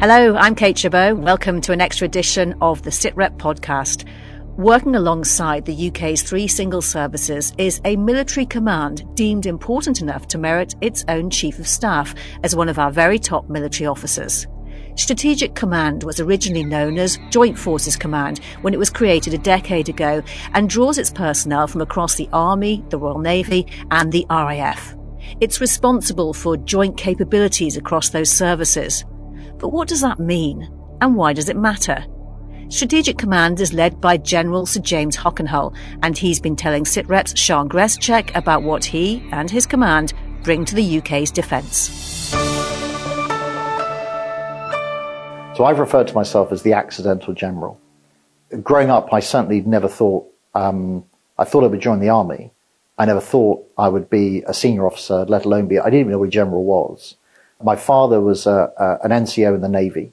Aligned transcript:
Hello, 0.00 0.34
I'm 0.34 0.54
Kate 0.54 0.78
Chabot. 0.78 1.14
Welcome 1.18 1.60
to 1.60 1.72
an 1.72 1.82
extra 1.82 2.06
edition 2.06 2.54
of 2.62 2.80
the 2.82 2.90
SITREP 2.90 3.36
podcast. 3.36 4.08
Working 4.56 4.96
alongside 4.96 5.66
the 5.66 5.88
UK's 5.88 6.22
three 6.22 6.48
single 6.48 6.80
services 6.80 7.52
is 7.58 7.82
a 7.84 7.96
military 7.96 8.46
command 8.46 9.04
deemed 9.14 9.44
important 9.44 10.00
enough 10.00 10.26
to 10.28 10.38
merit 10.38 10.74
its 10.80 11.04
own 11.08 11.28
Chief 11.28 11.58
of 11.58 11.68
Staff 11.68 12.14
as 12.42 12.56
one 12.56 12.70
of 12.70 12.78
our 12.78 12.90
very 12.90 13.18
top 13.18 13.50
military 13.50 13.86
officers. 13.86 14.46
Strategic 14.96 15.54
Command 15.54 16.02
was 16.04 16.18
originally 16.18 16.64
known 16.64 16.98
as 16.98 17.18
Joint 17.28 17.58
Forces 17.58 17.98
Command 17.98 18.40
when 18.62 18.72
it 18.72 18.78
was 18.78 18.88
created 18.88 19.34
a 19.34 19.38
decade 19.38 19.90
ago 19.90 20.22
and 20.54 20.70
draws 20.70 20.96
its 20.96 21.10
personnel 21.10 21.66
from 21.66 21.82
across 21.82 22.14
the 22.14 22.30
Army, 22.32 22.82
the 22.88 22.98
Royal 22.98 23.18
Navy, 23.18 23.66
and 23.90 24.10
the 24.10 24.24
RAF. 24.30 24.96
It's 25.42 25.60
responsible 25.60 26.32
for 26.32 26.56
joint 26.56 26.96
capabilities 26.96 27.76
across 27.76 28.08
those 28.08 28.30
services. 28.30 29.04
But 29.60 29.72
what 29.72 29.88
does 29.88 30.00
that 30.00 30.18
mean? 30.18 30.68
And 31.02 31.16
why 31.16 31.34
does 31.34 31.50
it 31.50 31.56
matter? 31.56 32.04
Strategic 32.68 33.18
Command 33.18 33.60
is 33.60 33.74
led 33.74 34.00
by 34.00 34.16
General 34.16 34.64
Sir 34.64 34.80
James 34.80 35.16
Hockenhull, 35.16 35.76
and 36.02 36.16
he's 36.16 36.40
been 36.40 36.56
telling 36.56 36.84
SITREP's 36.84 37.38
Sian 37.38 37.68
Grzeszczyk 37.68 38.34
about 38.34 38.62
what 38.62 38.84
he 38.84 39.22
and 39.32 39.50
his 39.50 39.66
command 39.66 40.14
bring 40.44 40.64
to 40.64 40.74
the 40.74 40.98
UK's 40.98 41.30
defence. 41.30 41.90
So 45.56 45.64
I've 45.64 45.78
referred 45.78 46.08
to 46.08 46.14
myself 46.14 46.52
as 46.52 46.62
the 46.62 46.72
accidental 46.72 47.34
general. 47.34 47.78
Growing 48.62 48.88
up, 48.88 49.12
I 49.12 49.20
certainly 49.20 49.60
never 49.60 49.88
thought, 49.88 50.26
um, 50.54 51.04
I 51.36 51.44
thought 51.44 51.64
I 51.64 51.66
would 51.66 51.80
join 51.80 52.00
the 52.00 52.08
army. 52.08 52.50
I 52.96 53.04
never 53.04 53.20
thought 53.20 53.66
I 53.76 53.88
would 53.88 54.08
be 54.08 54.42
a 54.46 54.54
senior 54.54 54.86
officer, 54.86 55.26
let 55.26 55.44
alone 55.44 55.66
be, 55.68 55.78
I 55.78 55.84
didn't 55.84 56.00
even 56.00 56.12
know 56.12 56.18
what 56.18 56.30
general 56.30 56.64
was. 56.64 57.16
My 57.62 57.76
father 57.76 58.20
was 58.20 58.46
a, 58.46 58.72
a, 58.76 59.04
an 59.04 59.10
NCO 59.10 59.54
in 59.54 59.60
the 59.60 59.68
Navy, 59.68 60.12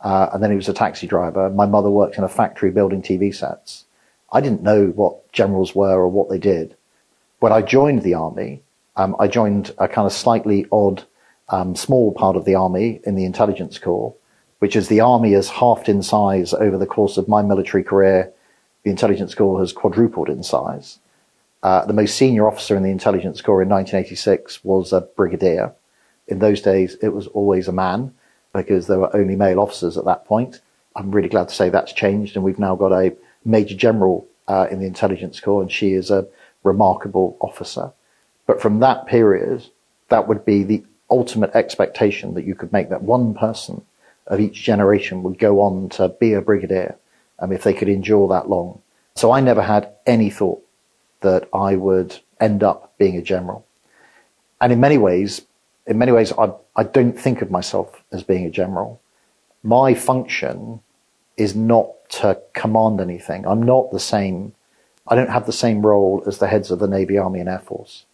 uh, 0.00 0.30
and 0.32 0.42
then 0.42 0.50
he 0.50 0.56
was 0.56 0.68
a 0.68 0.74
taxi 0.74 1.06
driver. 1.06 1.50
My 1.50 1.66
mother 1.66 1.90
worked 1.90 2.18
in 2.18 2.24
a 2.24 2.28
factory 2.28 2.70
building 2.70 3.02
TV 3.02 3.34
sets. 3.34 3.84
I 4.32 4.40
didn't 4.40 4.62
know 4.62 4.86
what 4.88 5.32
generals 5.32 5.74
were 5.74 5.98
or 5.98 6.08
what 6.08 6.28
they 6.28 6.38
did. 6.38 6.76
When 7.40 7.52
I 7.52 7.62
joined 7.62 8.02
the 8.02 8.14
army, 8.14 8.62
um, 8.96 9.16
I 9.18 9.28
joined 9.28 9.74
a 9.78 9.88
kind 9.88 10.06
of 10.06 10.12
slightly 10.12 10.66
odd, 10.72 11.04
um, 11.48 11.76
small 11.76 12.12
part 12.12 12.36
of 12.36 12.44
the 12.44 12.54
army 12.54 13.00
in 13.04 13.14
the 13.14 13.24
intelligence 13.24 13.78
corps, 13.78 14.14
which 14.58 14.76
is 14.76 14.88
the 14.88 15.00
army 15.00 15.32
has 15.32 15.48
halved 15.48 15.88
in 15.88 16.02
size 16.02 16.54
over 16.54 16.78
the 16.78 16.86
course 16.86 17.16
of 17.16 17.28
my 17.28 17.42
military 17.42 17.84
career. 17.84 18.32
The 18.84 18.90
intelligence 18.90 19.34
corps 19.34 19.60
has 19.60 19.72
quadrupled 19.72 20.28
in 20.28 20.42
size. 20.42 20.98
Uh, 21.62 21.84
the 21.84 21.92
most 21.92 22.16
senior 22.16 22.46
officer 22.46 22.76
in 22.76 22.82
the 22.82 22.90
intelligence 22.90 23.40
corps 23.40 23.62
in 23.62 23.68
1986 23.68 24.64
was 24.64 24.92
a 24.92 25.00
brigadier. 25.00 25.74
In 26.28 26.38
those 26.38 26.60
days, 26.60 26.96
it 27.02 27.10
was 27.10 27.26
always 27.28 27.68
a 27.68 27.72
man 27.72 28.14
because 28.52 28.86
there 28.86 28.98
were 28.98 29.14
only 29.14 29.36
male 29.36 29.60
officers 29.60 29.96
at 29.96 30.04
that 30.06 30.24
point. 30.24 30.60
I'm 30.94 31.10
really 31.10 31.28
glad 31.28 31.48
to 31.48 31.54
say 31.54 31.68
that's 31.68 31.92
changed 31.92 32.36
and 32.36 32.44
we've 32.44 32.58
now 32.58 32.74
got 32.74 32.92
a 32.92 33.14
major 33.44 33.76
general 33.76 34.26
uh, 34.48 34.66
in 34.70 34.80
the 34.80 34.86
intelligence 34.86 35.40
corps 35.40 35.62
and 35.62 35.70
she 35.70 35.92
is 35.92 36.10
a 36.10 36.26
remarkable 36.64 37.36
officer. 37.40 37.92
But 38.46 38.60
from 38.60 38.80
that 38.80 39.06
period, 39.06 39.66
that 40.08 40.26
would 40.26 40.44
be 40.44 40.62
the 40.62 40.84
ultimate 41.10 41.54
expectation 41.54 42.34
that 42.34 42.44
you 42.44 42.54
could 42.54 42.72
make 42.72 42.88
that 42.88 43.02
one 43.02 43.34
person 43.34 43.82
of 44.26 44.40
each 44.40 44.62
generation 44.62 45.22
would 45.22 45.38
go 45.38 45.60
on 45.60 45.88
to 45.90 46.08
be 46.08 46.32
a 46.32 46.40
brigadier 46.40 46.96
um, 47.38 47.52
if 47.52 47.62
they 47.62 47.74
could 47.74 47.88
endure 47.88 48.28
that 48.28 48.48
long. 48.48 48.80
So 49.14 49.30
I 49.30 49.40
never 49.40 49.62
had 49.62 49.92
any 50.06 50.30
thought 50.30 50.62
that 51.20 51.48
I 51.52 51.76
would 51.76 52.18
end 52.40 52.62
up 52.62 52.94
being 52.98 53.16
a 53.16 53.22
general. 53.22 53.64
And 54.60 54.72
in 54.72 54.80
many 54.80 54.98
ways, 54.98 55.42
in 55.86 55.98
many 55.98 56.12
ways, 56.12 56.32
I, 56.32 56.52
I 56.74 56.82
don't 56.82 57.18
think 57.18 57.42
of 57.42 57.50
myself 57.50 58.02
as 58.12 58.22
being 58.22 58.44
a 58.44 58.50
general. 58.50 59.00
My 59.62 59.94
function 59.94 60.80
is 61.36 61.54
not 61.54 61.90
to 62.08 62.40
command 62.54 63.00
anything. 63.00 63.46
I'm 63.46 63.62
not 63.62 63.92
the 63.92 64.00
same. 64.00 64.52
I 65.06 65.14
don't 65.14 65.30
have 65.30 65.46
the 65.46 65.52
same 65.52 65.84
role 65.84 66.22
as 66.26 66.38
the 66.38 66.48
heads 66.48 66.70
of 66.70 66.78
the 66.78 66.88
Navy, 66.88 67.18
Army, 67.18 67.40
and 67.40 67.48
Air 67.48 67.60
Force. 67.60 68.04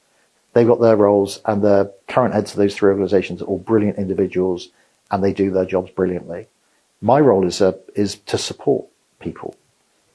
They've 0.52 0.66
got 0.66 0.80
their 0.80 0.96
roles, 0.96 1.40
and 1.46 1.62
the 1.62 1.92
current 2.08 2.34
heads 2.34 2.52
of 2.52 2.58
those 2.58 2.74
three 2.74 2.90
organizations 2.90 3.40
are 3.40 3.46
all 3.46 3.58
brilliant 3.58 3.98
individuals, 3.98 4.68
and 5.10 5.24
they 5.24 5.32
do 5.32 5.50
their 5.50 5.64
jobs 5.64 5.90
brilliantly. 5.90 6.46
My 7.00 7.20
role 7.20 7.46
is 7.46 7.60
a, 7.60 7.68
uh, 7.68 7.72
is 7.94 8.16
to 8.26 8.36
support 8.36 8.86
people. 9.18 9.56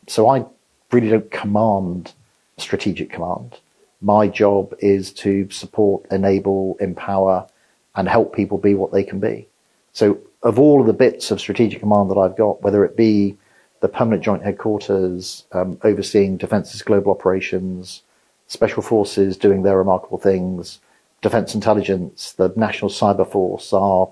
So 0.08 0.30
I 0.30 0.46
really 0.92 1.10
don't 1.10 1.32
command 1.32 2.14
strategic 2.58 3.10
command. 3.10 3.60
My 4.02 4.28
job 4.28 4.76
is 4.80 5.12
to 5.14 5.50
support, 5.50 6.06
enable, 6.12 6.78
empower, 6.80 7.48
and 7.96 8.08
help 8.08 8.36
people 8.36 8.58
be 8.58 8.76
what 8.76 8.92
they 8.92 9.04
can 9.04 9.20
be. 9.20 9.48
So 9.94 10.20
of 10.44 10.60
all 10.60 10.82
of 10.82 10.88
the 10.88 10.94
bits 10.94 11.32
of 11.32 11.40
strategic 11.40 11.80
command 11.80 12.12
that 12.12 12.18
I've 12.18 12.38
got, 12.38 12.62
whether 12.62 12.86
it 12.86 12.96
be 12.96 13.38
the 13.80 13.88
permanent 13.88 14.24
joint 14.24 14.44
headquarters, 14.44 15.46
um, 15.52 15.80
overseeing 15.84 16.38
defence's 16.38 16.82
global 16.82 17.12
operations, 17.12 18.04
special 18.48 18.82
forces 18.82 19.38
doing 19.38 19.64
their 19.64 19.78
remarkable 19.78 20.18
things, 20.18 20.80
defense 21.22 21.56
intelligence, 21.56 22.34
the 22.34 22.54
national 22.56 22.90
cyber 22.90 23.30
force, 23.30 23.74
our 23.74 24.12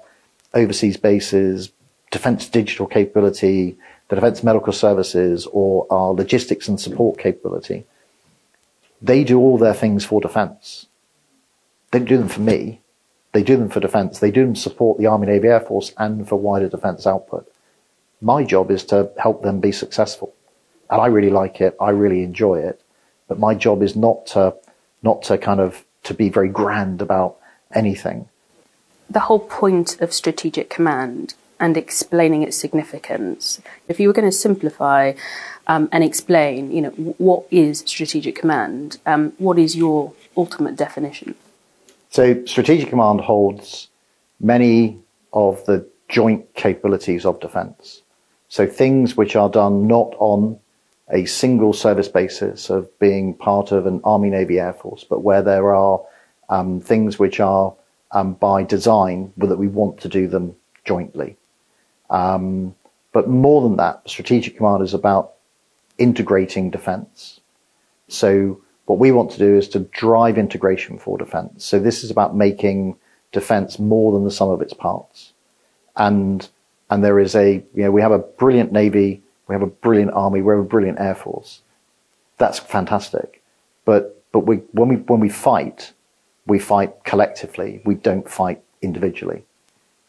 overseas 0.53 0.97
bases, 0.97 1.72
defense 2.12 2.47
digital 2.47 2.88
capability, 2.88 3.78
the 4.09 4.16
defense 4.16 4.44
medical 4.44 4.73
services, 4.73 5.47
or 5.52 5.88
our 5.90 6.12
logistics 6.12 6.67
and 6.67 6.79
support 6.79 7.17
capability. 7.17 7.85
They 9.01 9.23
do 9.23 9.39
all 9.39 9.57
their 9.57 9.73
things 9.73 10.06
for 10.06 10.22
defense. 10.22 10.88
They 11.91 12.00
don't 12.00 12.07
do 12.07 12.17
them 12.17 12.29
for 12.29 12.41
me. 12.41 12.81
They 13.33 13.44
do 13.44 13.57
them 13.57 13.69
for 13.69 13.79
defense. 13.79 14.19
They 14.19 14.31
do 14.31 14.45
them 14.45 14.53
to 14.53 14.59
support 14.59 14.97
the 14.97 15.07
Army, 15.07 15.28
Navy, 15.28 15.50
Air 15.50 15.59
Force 15.59 15.94
and 15.97 16.28
for 16.28 16.38
wider 16.38 16.69
defense 16.69 17.05
output. 17.05 17.51
My 18.22 18.44
job 18.44 18.72
is 18.72 18.84
to 18.85 19.11
help 19.17 19.44
them 19.44 19.59
be 19.59 19.72
successful. 19.72 20.34
And 20.89 21.01
I 21.01 21.07
really 21.07 21.29
like 21.29 21.61
it. 21.61 21.75
I 21.79 21.89
really 21.89 22.23
enjoy 22.23 22.59
it. 22.59 22.81
But 23.28 23.39
my 23.39 23.55
job 23.55 23.81
is 23.81 23.95
not 23.95 24.28
to, 24.28 24.55
not 25.03 25.23
to 25.23 25.38
kind 25.38 25.59
of, 25.59 25.84
to 26.03 26.13
be 26.13 26.29
very 26.29 26.50
grand 26.50 27.01
about 27.01 27.38
anything. 27.73 28.29
The 29.09 29.22
whole 29.22 29.39
point 29.39 30.00
of 30.00 30.13
strategic 30.13 30.69
command 30.69 31.34
and 31.59 31.78
explaining 31.78 32.44
its 32.44 32.57
significance. 32.57 33.61
If 33.88 34.00
you 34.00 34.07
were 34.07 34.13
going 34.13 34.29
to 34.29 34.35
simplify 34.35 35.13
um, 35.67 35.89
and 35.91 36.03
explain, 36.03 36.71
you 36.71 36.81
know, 36.81 36.89
what 36.89 37.45
is 37.51 37.79
strategic 37.85 38.35
command, 38.35 38.97
um, 39.05 39.33
what 39.37 39.57
is 39.57 39.75
your 39.75 40.13
ultimate 40.37 40.75
definition? 40.75 41.35
So, 42.09 42.45
strategic 42.45 42.89
command 42.89 43.21
holds 43.21 43.87
many 44.39 44.99
of 45.33 45.65
the 45.65 45.85
joint 46.07 46.53
capabilities 46.55 47.25
of 47.25 47.39
defence. 47.39 48.01
So, 48.49 48.67
things 48.67 49.17
which 49.17 49.35
are 49.35 49.49
done 49.49 49.87
not 49.87 50.15
on 50.19 50.59
a 51.09 51.25
single 51.25 51.73
service 51.73 52.07
basis 52.07 52.69
of 52.69 52.87
being 52.99 53.33
part 53.33 53.71
of 53.71 53.85
an 53.85 54.01
Army, 54.03 54.29
Navy, 54.29 54.59
Air 54.59 54.73
Force, 54.73 55.03
but 55.03 55.23
where 55.23 55.41
there 55.41 55.75
are 55.75 56.01
um, 56.49 56.79
things 56.79 57.19
which 57.19 57.39
are 57.39 57.73
um, 58.11 58.33
by 58.33 58.63
design, 58.63 59.33
that 59.37 59.57
we 59.57 59.67
want 59.67 59.99
to 60.01 60.07
do 60.07 60.27
them 60.27 60.55
jointly. 60.85 61.35
Um, 62.09 62.75
but 63.11 63.27
more 63.27 63.61
than 63.61 63.77
that, 63.77 64.01
strategic 64.05 64.57
command 64.57 64.83
is 64.83 64.93
about 64.93 65.34
integrating 65.97 66.69
defense. 66.69 67.39
So 68.07 68.61
what 68.85 69.00
we 69.00 69.11
want 69.11 69.31
to 69.31 69.38
do 69.38 69.57
is 69.57 69.67
to 69.69 69.79
drive 69.79 70.38
integration 70.38 70.97
for 70.97 71.17
defense. 71.17 71.66
So 71.66 71.79
this 71.79 72.03
is 72.03 72.11
about 72.11 72.35
making 72.35 72.97
defense 73.31 73.79
more 73.79 74.11
than 74.13 74.23
the 74.23 74.31
sum 74.31 74.50
of 74.50 74.61
its 74.61 74.73
parts. 74.73 75.34
And, 75.95 76.47
and 76.89 77.03
there 77.03 77.19
is 77.19 77.35
a, 77.35 77.63
you 77.73 77.84
know, 77.84 77.91
we 77.91 78.01
have 78.01 78.11
a 78.11 78.19
brilliant 78.19 78.72
Navy, 78.72 79.22
we 79.47 79.55
have 79.55 79.61
a 79.61 79.67
brilliant 79.67 80.11
Army, 80.13 80.41
we 80.41 80.53
have 80.53 80.63
a 80.63 80.67
brilliant 80.67 81.00
Air 81.00 81.16
Force. 81.16 81.61
That's 82.38 82.59
fantastic. 82.59 83.41
But, 83.85 84.22
but 84.31 84.39
we, 84.39 84.57
when 84.72 84.89
we, 84.89 84.95
when 84.97 85.19
we 85.19 85.29
fight, 85.29 85.94
we 86.45 86.59
fight 86.59 87.03
collectively. 87.03 87.81
We 87.85 87.95
don't 87.95 88.29
fight 88.29 88.61
individually. 88.81 89.43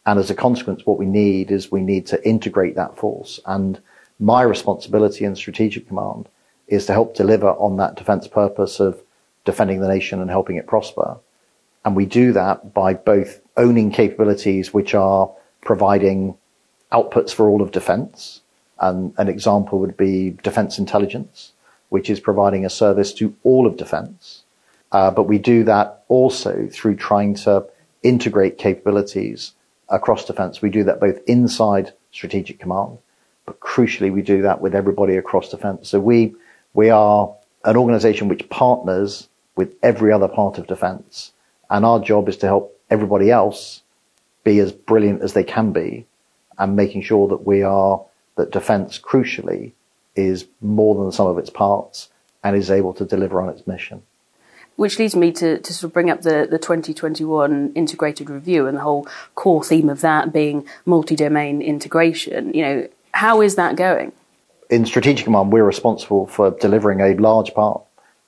And 0.04 0.18
as 0.18 0.30
a 0.30 0.34
consequence, 0.34 0.86
what 0.86 0.98
we 0.98 1.06
need 1.06 1.50
is 1.50 1.72
we 1.72 1.80
need 1.80 2.06
to 2.06 2.28
integrate 2.28 2.76
that 2.76 2.96
force. 2.96 3.40
And 3.46 3.80
my 4.18 4.42
responsibility 4.42 5.24
in 5.24 5.36
strategic 5.36 5.88
command 5.88 6.28
is 6.68 6.86
to 6.86 6.92
help 6.92 7.14
deliver 7.14 7.50
on 7.50 7.76
that 7.76 7.96
defense 7.96 8.26
purpose 8.26 8.80
of 8.80 9.02
defending 9.44 9.80
the 9.80 9.88
nation 9.88 10.20
and 10.20 10.30
helping 10.30 10.56
it 10.56 10.66
prosper. 10.66 11.18
And 11.84 11.94
we 11.94 12.06
do 12.06 12.32
that 12.32 12.74
by 12.74 12.94
both 12.94 13.40
owning 13.56 13.92
capabilities 13.92 14.74
which 14.74 14.94
are 14.94 15.30
providing 15.62 16.36
outputs 16.92 17.32
for 17.32 17.48
all 17.48 17.62
of 17.62 17.70
defense. 17.70 18.40
And 18.80 19.14
an 19.18 19.28
example 19.28 19.78
would 19.78 19.96
be 19.96 20.30
defense 20.42 20.78
intelligence, 20.78 21.52
which 21.88 22.10
is 22.10 22.20
providing 22.20 22.64
a 22.64 22.70
service 22.70 23.12
to 23.14 23.34
all 23.44 23.66
of 23.66 23.76
defense. 23.76 24.42
Uh, 24.92 25.10
but 25.10 25.24
we 25.24 25.38
do 25.38 25.64
that 25.64 26.04
also 26.08 26.68
through 26.72 26.96
trying 26.96 27.34
to 27.34 27.66
integrate 28.02 28.58
capabilities 28.58 29.52
across 29.88 30.24
defense. 30.24 30.62
We 30.62 30.70
do 30.70 30.84
that 30.84 31.00
both 31.00 31.20
inside 31.26 31.92
strategic 32.10 32.58
command, 32.58 32.98
but 33.46 33.60
crucially 33.60 34.12
we 34.12 34.22
do 34.22 34.42
that 34.42 34.60
with 34.60 34.74
everybody 34.74 35.16
across 35.16 35.50
defense. 35.50 35.88
So 35.88 36.00
we, 36.00 36.34
we 36.74 36.90
are 36.90 37.34
an 37.64 37.76
organization 37.76 38.28
which 38.28 38.48
partners 38.48 39.28
with 39.56 39.74
every 39.82 40.12
other 40.12 40.28
part 40.28 40.58
of 40.58 40.66
defense. 40.66 41.32
And 41.70 41.84
our 41.84 42.00
job 42.00 42.28
is 42.28 42.36
to 42.38 42.46
help 42.46 42.78
everybody 42.90 43.30
else 43.30 43.82
be 44.44 44.58
as 44.58 44.72
brilliant 44.72 45.22
as 45.22 45.32
they 45.32 45.42
can 45.42 45.72
be 45.72 46.06
and 46.58 46.76
making 46.76 47.02
sure 47.02 47.28
that 47.28 47.46
we 47.46 47.62
are, 47.62 48.04
that 48.36 48.52
defense 48.52 48.98
crucially 48.98 49.72
is 50.14 50.46
more 50.60 50.94
than 50.94 51.06
the 51.06 51.12
sum 51.12 51.26
of 51.26 51.38
its 51.38 51.50
parts 51.50 52.10
and 52.44 52.56
is 52.56 52.70
able 52.70 52.94
to 52.94 53.04
deliver 53.04 53.40
on 53.40 53.48
its 53.48 53.66
mission. 53.66 54.02
Which 54.76 54.98
leads 54.98 55.16
me 55.16 55.32
to, 55.32 55.58
to 55.58 55.74
sort 55.74 55.88
of 55.90 55.94
bring 55.94 56.10
up 56.10 56.22
the, 56.22 56.46
the 56.48 56.58
2021 56.58 57.72
integrated 57.74 58.28
review 58.28 58.66
and 58.66 58.76
the 58.76 58.82
whole 58.82 59.08
core 59.34 59.64
theme 59.64 59.88
of 59.88 60.02
that 60.02 60.32
being 60.32 60.66
multi-domain 60.84 61.62
integration. 61.62 62.52
You 62.52 62.62
know, 62.62 62.88
how 63.16 63.40
is 63.40 63.54
that 63.54 63.76
going? 63.76 64.12
In 64.68 64.84
Strategic 64.84 65.24
Command, 65.24 65.50
we're 65.50 65.64
responsible 65.64 66.26
for 66.26 66.50
delivering 66.50 67.00
a 67.00 67.14
large 67.14 67.54
part 67.54 67.80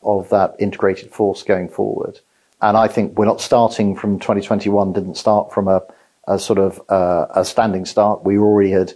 of 0.02 0.30
that 0.30 0.56
integrated 0.58 1.10
force 1.10 1.42
going 1.42 1.68
forward. 1.68 2.20
And 2.62 2.76
I 2.76 2.88
think 2.88 3.18
we're 3.18 3.26
not 3.26 3.42
starting 3.42 3.94
from 3.94 4.18
2021, 4.18 4.94
didn't 4.94 5.16
start 5.16 5.52
from 5.52 5.68
a, 5.68 5.82
a 6.26 6.38
sort 6.38 6.58
of 6.58 6.80
uh, 6.88 7.26
a 7.34 7.44
standing 7.44 7.84
start. 7.84 8.24
We 8.24 8.38
already 8.38 8.70
had 8.70 8.94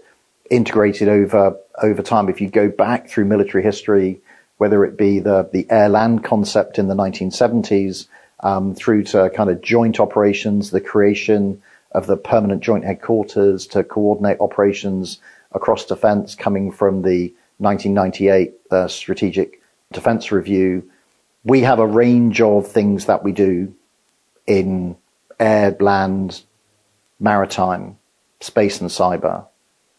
integrated 0.51 1.09
over 1.09 1.59
over 1.83 2.03
time. 2.03 2.29
If 2.29 2.41
you 2.41 2.49
go 2.49 2.69
back 2.71 3.09
through 3.09 3.27
military 3.27 3.63
history, 3.63 4.21
whether 4.57 4.85
it 4.85 4.97
be 4.97 5.19
the 5.19 5.49
the 5.53 5.67
air 5.71 5.91
land 5.91 6.25
concept 6.25 6.79
in 6.79 6.89
the 6.89 6.95
1970s, 6.95 8.07
um, 8.41 8.75
through 8.75 9.05
to 9.05 9.31
kind 9.31 9.51
of 9.51 9.61
joint 9.61 10.01
operations, 10.01 10.71
the 10.71 10.81
creation 10.81 11.63
of 11.93 12.07
the 12.07 12.17
permanent 12.17 12.63
joint 12.63 12.85
headquarters 12.85 13.67
to 13.67 13.85
coordinate 13.85 14.41
operations 14.41 15.19
across 15.55 15.85
defence, 15.85 16.35
coming 16.35 16.71
from 16.71 17.03
the 17.03 17.35
1998 17.59 18.55
uh, 18.71 18.89
strategic 18.89 19.61
defence 19.93 20.33
review. 20.33 20.91
We 21.45 21.61
have 21.61 21.79
a 21.79 21.87
range 21.87 22.41
of 22.41 22.67
things 22.67 23.07
that 23.07 23.23
we 23.23 23.33
do 23.33 23.75
in 24.47 24.97
air, 25.39 25.77
land, 25.81 26.43
maritime, 27.19 27.99
space 28.41 28.81
and 28.81 28.91
cyber 28.91 29.47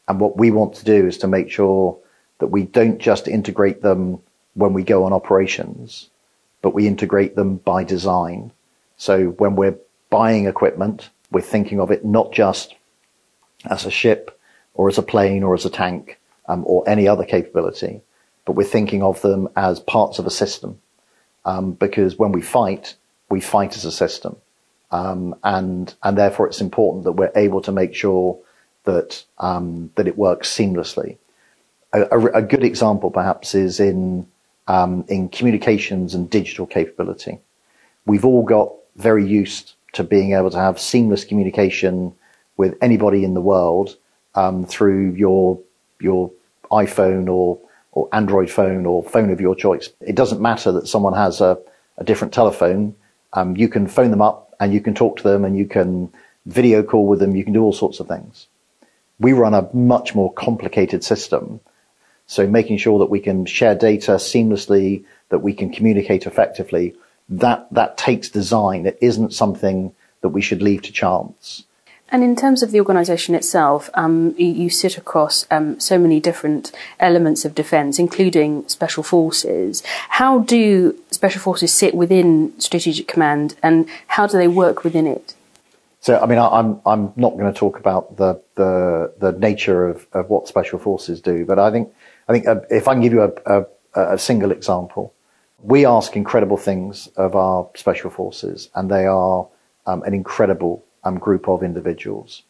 and 0.07 0.19
what 0.19 0.37
we 0.37 0.51
want 0.51 0.75
to 0.75 0.85
do 0.85 1.07
is 1.07 1.17
to 1.19 1.27
make 1.27 1.49
sure 1.49 1.97
that 2.39 2.47
we 2.47 2.63
don't 2.63 2.99
just 2.99 3.27
integrate 3.27 3.81
them 3.81 4.19
when 4.53 4.73
we 4.73 4.83
go 4.83 5.05
on 5.05 5.13
operations, 5.13 6.09
but 6.61 6.73
we 6.73 6.87
integrate 6.87 7.35
them 7.35 7.57
by 7.57 7.83
design. 7.83 8.51
So 8.97 9.29
when 9.29 9.55
we're 9.55 9.77
buying 10.09 10.45
equipment, 10.45 11.09
we're 11.31 11.41
thinking 11.41 11.79
of 11.79 11.89
it 11.89 12.05
not 12.05 12.31
just 12.31 12.75
as 13.65 13.85
a 13.85 13.91
ship 13.91 14.39
or 14.73 14.87
as 14.89 14.97
a 14.97 15.03
plane 15.03 15.43
or 15.43 15.53
as 15.53 15.65
a 15.65 15.69
tank 15.69 16.19
um, 16.47 16.63
or 16.65 16.87
any 16.87 17.07
other 17.07 17.25
capability, 17.25 18.01
but 18.45 18.53
we're 18.53 18.63
thinking 18.63 19.03
of 19.03 19.21
them 19.21 19.47
as 19.55 19.79
parts 19.79 20.19
of 20.19 20.25
a 20.25 20.31
system. 20.31 20.79
Um, 21.45 21.73
because 21.73 22.17
when 22.17 22.31
we 22.31 22.41
fight, 22.41 22.95
we 23.29 23.41
fight 23.41 23.75
as 23.75 23.85
a 23.85 23.91
system. 23.91 24.37
Um, 24.91 25.35
and, 25.43 25.93
and 26.03 26.17
therefore 26.17 26.47
it's 26.47 26.61
important 26.61 27.03
that 27.03 27.13
we're 27.13 27.31
able 27.35 27.61
to 27.61 27.71
make 27.71 27.93
sure 27.93 28.39
that 28.83 29.23
um, 29.39 29.91
that 29.95 30.07
it 30.07 30.17
works 30.17 30.49
seamlessly. 30.49 31.17
A, 31.93 32.01
a, 32.11 32.25
a, 32.37 32.41
good 32.41 32.63
example, 32.63 33.11
perhaps, 33.11 33.55
is 33.55 33.79
in 33.79 34.27
um, 34.67 35.05
in 35.07 35.29
communications 35.29 36.13
and 36.13 36.29
digital 36.29 36.65
capability. 36.65 37.39
We've 38.05 38.25
all 38.25 38.43
got 38.43 38.71
very 38.95 39.25
used 39.25 39.73
to 39.93 40.03
being 40.03 40.33
able 40.33 40.51
to 40.51 40.57
have 40.57 40.79
seamless 40.79 41.23
communication 41.23 42.13
with 42.57 42.77
anybody 42.81 43.23
in 43.23 43.33
the 43.33 43.41
world 43.41 43.97
um, 44.35 44.65
through 44.65 45.11
your 45.11 45.59
your 45.99 46.31
iPhone 46.71 47.27
or 47.29 47.59
or 47.91 48.09
Android 48.11 48.49
phone 48.49 48.85
or 48.85 49.03
phone 49.03 49.31
of 49.31 49.39
your 49.39 49.55
choice. 49.55 49.89
It 50.01 50.15
doesn't 50.15 50.41
matter 50.41 50.71
that 50.71 50.87
someone 50.87 51.13
has 51.13 51.41
a, 51.41 51.59
a 51.97 52.03
different 52.03 52.33
telephone. 52.33 52.95
Um, 53.33 53.55
you 53.55 53.67
can 53.67 53.87
phone 53.87 54.11
them 54.11 54.21
up 54.21 54.55
and 54.59 54.73
you 54.73 54.81
can 54.81 54.95
talk 54.95 55.17
to 55.17 55.23
them 55.23 55.45
and 55.45 55.55
you 55.57 55.65
can 55.67 56.11
video 56.45 56.83
call 56.83 57.07
with 57.07 57.19
them. 57.19 57.35
You 57.35 57.43
can 57.43 57.53
do 57.53 57.61
all 57.61 57.73
sorts 57.73 57.99
of 57.99 58.07
things 58.07 58.47
we 59.19 59.33
run 59.33 59.53
a 59.53 59.69
much 59.73 60.15
more 60.15 60.31
complicated 60.33 61.03
system. 61.03 61.59
So 62.27 62.47
making 62.47 62.77
sure 62.77 62.99
that 62.99 63.09
we 63.09 63.19
can 63.19 63.45
share 63.45 63.75
data 63.75 64.13
seamlessly, 64.13 65.05
that 65.29 65.39
we 65.39 65.53
can 65.53 65.71
communicate 65.71 66.25
effectively, 66.25 66.95
that, 67.29 67.67
that 67.71 67.97
takes 67.97 68.29
design. 68.29 68.85
It 68.85 68.97
isn't 69.01 69.33
something 69.33 69.93
that 70.21 70.29
we 70.29 70.41
should 70.41 70.61
leave 70.61 70.81
to 70.83 70.91
chance. 70.91 71.63
And 72.13 72.23
in 72.23 72.35
terms 72.35 72.61
of 72.61 72.69
the 72.69 72.79
organisation 72.79 73.33
itself, 73.33 73.89
um, 73.95 74.35
you, 74.37 74.45
you, 74.45 74.69
sit 74.69 74.99
across 74.99 75.47
um, 75.49 75.79
so 75.79 75.97
many 75.97 76.19
different 76.19 76.71
elements 76.99 77.43
of 77.43 77.55
defence, 77.55 77.97
including 77.97 78.67
special 78.67 79.01
forces. 79.01 79.81
How 80.09 80.37
do 80.37 80.95
special 81.09 81.41
forces 81.41 81.73
sit 81.73 81.95
within 81.95 82.53
Strategic 82.59 83.07
Command, 83.07 83.55
and 83.63 83.89
how 84.05 84.27
do 84.27 84.37
they 84.37 84.47
work 84.47 84.83
within 84.83 85.07
it? 85.07 85.33
So, 86.01 86.19
I 86.19 86.27
mean, 86.27 86.37
I, 86.37 86.59
am 86.59 86.81
I'm 86.85 87.13
not 87.15 87.31
going 87.35 87.51
to 87.51 87.59
talk 87.59 87.79
about 87.79 88.17
the 88.17 88.39
the 88.53 89.11
the 89.17 89.31
nature 89.31 89.87
of, 89.87 90.05
of 90.13 90.29
what 90.29 90.47
special 90.47 90.77
forces 90.77 91.19
do, 91.19 91.45
but 91.45 91.57
I 91.57 91.71
think 91.71 91.91
I 92.27 92.33
think 92.33 92.47
uh, 92.47 92.59
if 92.69 92.87
I 92.87 92.93
can 92.93 93.01
give 93.01 93.13
you 93.13 93.23
a, 93.23 93.31
a, 93.95 94.13
a 94.13 94.17
single 94.19 94.51
example, 94.51 95.15
we 95.63 95.83
ask 95.87 96.15
incredible 96.15 96.57
things 96.57 97.07
of 97.15 97.35
our 97.35 97.67
special 97.73 98.11
forces, 98.11 98.69
and 98.75 98.91
they 98.91 99.07
are 99.07 99.47
um, 99.87 100.03
an 100.03 100.13
incredible 100.13 100.85
um, 101.03 101.17
group 101.19 101.47
of 101.47 101.63
individuals. 101.63 102.43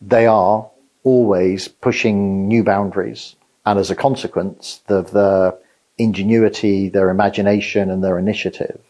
They 0.00 0.26
are 0.26 0.68
always 1.04 1.68
pushing 1.68 2.48
new 2.48 2.62
boundaries, 2.64 3.36
and 3.66 3.78
as 3.78 3.90
a 3.90 3.96
consequence, 3.96 4.82
the, 4.86 5.02
the 5.02 5.58
ingenuity, 5.98 6.88
their 6.88 7.10
imagination, 7.10 7.90
and 7.90 8.02
their 8.02 8.18
initiative, 8.18 8.80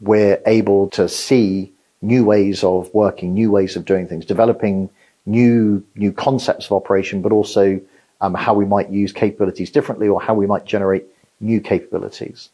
we're 0.00 0.40
able 0.46 0.88
to 0.90 1.08
see 1.08 1.72
new 2.02 2.24
ways 2.24 2.62
of 2.62 2.92
working, 2.92 3.34
new 3.34 3.50
ways 3.50 3.76
of 3.76 3.84
doing 3.84 4.06
things, 4.06 4.24
developing 4.26 4.90
new 5.26 5.82
new 5.94 6.12
concepts 6.12 6.66
of 6.66 6.72
operation, 6.72 7.22
but 7.22 7.32
also 7.32 7.80
um, 8.20 8.34
how 8.34 8.54
we 8.54 8.64
might 8.64 8.90
use 8.90 9.12
capabilities 9.12 9.70
differently 9.70 10.08
or 10.08 10.20
how 10.20 10.34
we 10.34 10.46
might 10.46 10.64
generate 10.64 11.04
new 11.40 11.60
capabilities. 11.60 12.50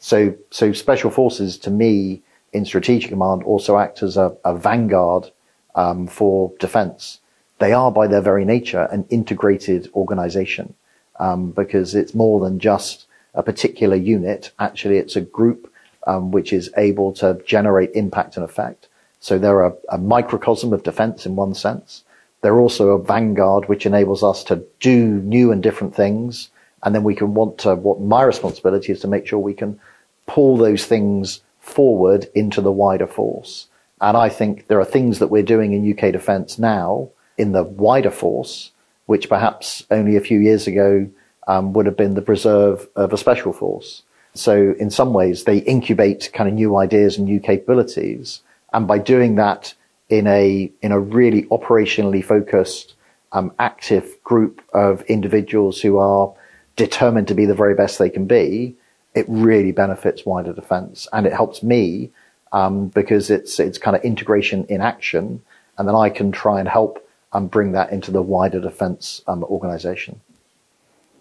So, 0.00 0.34
so 0.50 0.72
special 0.72 1.10
forces 1.10 1.58
to 1.58 1.70
me 1.70 2.22
in 2.52 2.64
strategic 2.64 3.10
command 3.10 3.42
also 3.42 3.78
act 3.78 4.02
as 4.02 4.16
a, 4.16 4.36
a 4.44 4.56
vanguard 4.56 5.30
um, 5.74 6.06
for 6.06 6.52
defense. 6.58 7.20
They 7.58 7.72
are 7.72 7.90
by 7.90 8.06
their 8.06 8.20
very 8.20 8.44
nature 8.44 8.88
an 8.90 9.06
integrated 9.10 9.90
organization 9.94 10.74
um, 11.18 11.50
because 11.50 11.94
it's 11.94 12.14
more 12.14 12.40
than 12.40 12.58
just 12.58 13.06
a 13.34 13.42
particular 13.42 13.96
unit. 13.96 14.52
Actually, 14.58 14.98
it's 14.98 15.16
a 15.16 15.20
group 15.20 15.72
um, 16.06 16.30
which 16.30 16.52
is 16.52 16.70
able 16.76 17.12
to 17.14 17.40
generate 17.44 17.90
impact 17.94 18.36
and 18.36 18.44
effect. 18.44 18.88
So 19.20 19.38
they're 19.38 19.64
a, 19.64 19.74
a 19.90 19.98
microcosm 19.98 20.72
of 20.72 20.82
defense 20.82 21.26
in 21.26 21.36
one 21.36 21.54
sense. 21.54 22.04
They're 22.40 22.58
also 22.60 22.90
a 22.90 23.02
vanguard, 23.02 23.68
which 23.68 23.84
enables 23.84 24.22
us 24.22 24.44
to 24.44 24.64
do 24.80 25.20
new 25.20 25.50
and 25.50 25.62
different 25.62 25.94
things. 25.94 26.50
And 26.82 26.94
then 26.94 27.02
we 27.02 27.16
can 27.16 27.34
want 27.34 27.58
to, 27.58 27.74
what 27.74 28.00
my 28.00 28.22
responsibility 28.22 28.92
is 28.92 29.00
to 29.00 29.08
make 29.08 29.26
sure 29.26 29.40
we 29.40 29.54
can 29.54 29.80
pull 30.26 30.56
those 30.56 30.86
things 30.86 31.40
forward 31.68 32.28
into 32.34 32.60
the 32.60 32.72
wider 32.72 33.06
force. 33.06 33.68
And 34.00 34.16
I 34.16 34.28
think 34.28 34.68
there 34.68 34.80
are 34.80 34.84
things 34.84 35.18
that 35.18 35.28
we're 35.28 35.42
doing 35.42 35.72
in 35.72 35.92
UK 35.92 36.12
defence 36.12 36.58
now 36.58 37.10
in 37.36 37.52
the 37.52 37.64
wider 37.64 38.10
force, 38.10 38.72
which 39.06 39.28
perhaps 39.28 39.84
only 39.90 40.16
a 40.16 40.20
few 40.20 40.38
years 40.38 40.66
ago 40.66 41.08
um, 41.46 41.72
would 41.72 41.86
have 41.86 41.96
been 41.96 42.14
the 42.14 42.22
preserve 42.22 42.88
of 42.94 43.12
a 43.12 43.18
special 43.18 43.52
force. 43.52 44.02
So 44.34 44.74
in 44.78 44.90
some 44.90 45.12
ways, 45.12 45.44
they 45.44 45.58
incubate 45.58 46.30
kind 46.32 46.48
of 46.48 46.54
new 46.54 46.76
ideas 46.76 47.16
and 47.16 47.26
new 47.26 47.40
capabilities. 47.40 48.42
And 48.72 48.86
by 48.86 48.98
doing 48.98 49.36
that 49.36 49.74
in 50.08 50.26
a, 50.26 50.70
in 50.82 50.92
a 50.92 51.00
really 51.00 51.44
operationally 51.44 52.24
focused, 52.24 52.94
um, 53.32 53.52
active 53.58 54.22
group 54.22 54.62
of 54.72 55.02
individuals 55.02 55.80
who 55.80 55.98
are 55.98 56.32
determined 56.76 57.28
to 57.28 57.34
be 57.34 57.46
the 57.46 57.54
very 57.54 57.74
best 57.74 57.98
they 57.98 58.10
can 58.10 58.26
be, 58.26 58.76
it 59.18 59.26
really 59.28 59.72
benefits 59.72 60.24
wider 60.24 60.52
defense. 60.52 61.08
And 61.12 61.26
it 61.26 61.32
helps 61.32 61.62
me, 61.62 62.10
um, 62.52 62.88
because 62.88 63.30
it's, 63.30 63.58
it's 63.60 63.78
kind 63.78 63.96
of 63.96 64.02
integration 64.02 64.64
in 64.68 64.80
action. 64.80 65.42
And 65.76 65.86
then 65.86 65.94
I 65.94 66.08
can 66.08 66.32
try 66.32 66.60
and 66.60 66.68
help 66.68 66.94
and 67.32 67.44
um, 67.44 67.48
bring 67.48 67.72
that 67.72 67.92
into 67.92 68.10
the 68.10 68.22
wider 68.22 68.60
defense 68.60 69.22
um, 69.26 69.44
organization. 69.44 70.20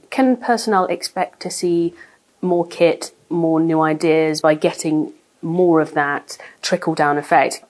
Can 0.10 0.38
personnel 0.38 0.86
expect 0.86 1.42
to 1.42 1.50
see 1.50 1.94
more 2.42 2.66
kit, 2.66 3.12
more 3.30 3.60
new 3.60 3.82
ideas 3.82 4.42
by 4.42 4.56
getting 4.56 5.12
more 5.42 5.82
of 5.82 5.94
that 5.94 6.38
trickle 6.62 6.96
down 6.96 7.18
effect? 7.18 7.64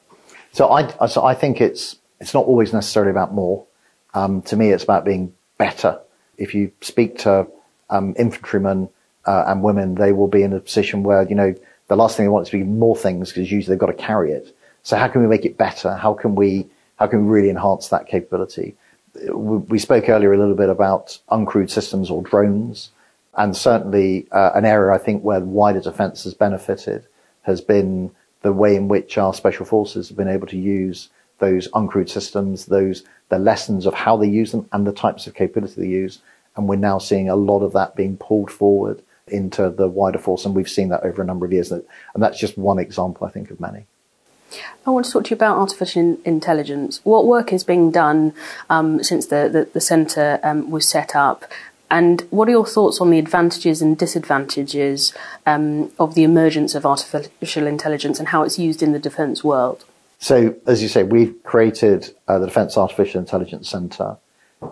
So 0.52 0.70
I, 0.70 1.08
so 1.08 1.26
I 1.26 1.34
think 1.34 1.60
it's, 1.62 1.98
it's 2.20 2.34
not 2.34 2.46
always 2.46 2.74
necessarily 2.74 3.12
about 3.12 3.34
more. 3.34 3.66
Um, 4.14 4.42
to 4.44 4.56
me, 4.56 4.72
it's 4.72 4.84
about 4.84 5.04
being 5.04 5.34
better. 5.58 6.00
If 6.38 6.54
you 6.54 6.72
speak 6.82 7.18
to 7.20 7.48
um, 7.90 8.14
infantrymen 8.18 8.90
uh, 9.28 9.44
and 9.48 9.62
women, 9.62 9.96
they 9.96 10.14
will 10.14 10.28
be 10.28 10.42
in 10.42 10.54
a 10.54 10.60
position 10.60 11.04
where, 11.04 11.24
you 11.24 11.36
know, 11.36 11.54
the 11.88 11.96
last 11.96 12.18
thing 12.18 12.26
they 12.26 12.30
want 12.30 12.48
is 12.48 12.52
to 12.52 12.58
be 12.58 12.64
more 12.64 12.96
things 12.96 13.30
because 13.30 13.52
usually 13.52 13.74
they've 13.74 13.80
got 13.80 13.88
to 13.88 13.94
carry 13.94 14.32
it. 14.32 14.56
So 14.84 14.96
how 14.98 15.08
can 15.08 15.22
we 15.22 15.28
make 15.28 15.46
it 15.46 15.58
better? 15.58 15.96
How 15.96 16.14
can 16.14 16.34
we, 16.36 16.68
how 16.96 17.08
can 17.08 17.26
we 17.26 17.32
really 17.32 17.50
enhance 17.50 17.90
that 17.90 18.08
capability? 18.08 18.76
We 19.34 19.80
spoke 19.80 20.10
earlier 20.10 20.34
a 20.34 20.38
little 20.38 20.56
bit 20.56 20.70
about 20.70 21.20
uncrewed 21.30 21.70
systems 21.70 22.10
or 22.10 22.22
drones, 22.22 22.92
and 23.36 23.56
certainly 23.56 24.28
uh, 24.32 24.52
an 24.56 24.66
area 24.66 24.94
I 24.94 24.98
think 24.98 25.24
where 25.24 25.40
wider 25.40 25.82
defence 25.82 26.24
has 26.24 26.34
benefited 26.34 27.06
has 27.44 27.62
been 27.62 28.12
the 28.42 28.54
way 28.54 28.76
in 28.76 28.88
which 28.88 29.18
our 29.18 29.34
special 29.34 29.66
forces 29.66 30.08
have 30.08 30.18
been 30.18 30.28
able 30.28 30.48
to 30.48 30.58
use 30.58 31.10
those 31.40 31.68
uncrewed 31.70 32.10
systems, 32.10 32.66
those 32.66 33.04
the 33.30 33.40
lessons 33.40 33.86
of 33.86 33.94
how 33.94 34.16
they 34.16 34.28
use 34.28 34.52
them 34.52 34.68
and 34.72 34.88
the 34.88 34.94
types 34.94 35.28
of 35.28 35.34
capability 35.34 35.82
they 35.82 35.88
use. 35.88 36.20
And 36.56 36.68
we're 36.68 36.78
now 36.78 36.98
seeing 36.98 37.30
a 37.30 37.36
lot 37.36 37.60
of 37.60 37.74
that 37.74 37.96
being 37.96 38.18
pulled 38.18 38.52
forward 38.52 39.02
into 39.30 39.70
the 39.70 39.88
wider 39.88 40.20
force. 40.20 40.46
And 40.46 40.56
we've 40.56 40.70
seen 40.70 40.90
that 40.90 41.04
over 41.04 41.22
a 41.22 41.26
number 41.26 41.46
of 41.46 41.54
years. 41.54 41.72
And 41.72 41.84
that's 42.16 42.40
just 42.40 42.58
one 42.58 42.80
example, 42.80 43.28
I 43.28 43.30
think, 43.30 43.52
of 43.52 43.60
many. 43.60 43.86
I 44.86 44.90
want 44.90 45.06
to 45.06 45.12
talk 45.12 45.26
to 45.26 45.30
you 45.32 45.36
about 45.36 45.58
artificial 45.58 46.18
intelligence. 46.24 47.02
What 47.04 47.26
work 47.26 47.52
is 47.52 47.64
being 47.64 47.92
done 47.92 48.34
um, 48.70 49.04
since 49.04 49.26
the, 49.26 49.50
the, 49.52 49.70
the 49.74 49.82
centre 49.82 50.40
um, 50.44 50.72
was 50.72 50.88
set 50.88 51.16
up? 51.16 51.46
And 51.90 52.22
what 52.30 52.48
are 52.48 52.52
your 52.52 52.66
thoughts 52.66 53.00
on 53.00 53.10
the 53.10 53.20
advantages 53.20 53.82
and 53.82 53.98
disadvantages 53.98 55.14
um, 55.46 55.92
of 56.00 56.16
the 56.16 56.24
emergence 56.24 56.76
of 56.76 56.86
artificial 56.86 57.66
intelligence 57.66 58.20
and 58.20 58.30
how 58.30 58.44
it's 58.44 58.60
used 58.60 58.84
in 58.84 58.92
the 58.92 59.00
defence 59.00 59.44
world? 59.44 59.86
So, 60.20 60.56
as 60.66 60.82
you 60.82 60.90
say, 60.90 61.04
we've 61.04 61.36
created 61.44 62.14
uh, 62.28 62.40
the 62.40 62.48
Defence 62.48 62.78
Artificial 62.78 63.20
Intelligence 63.20 63.70
Centre. 63.70 64.18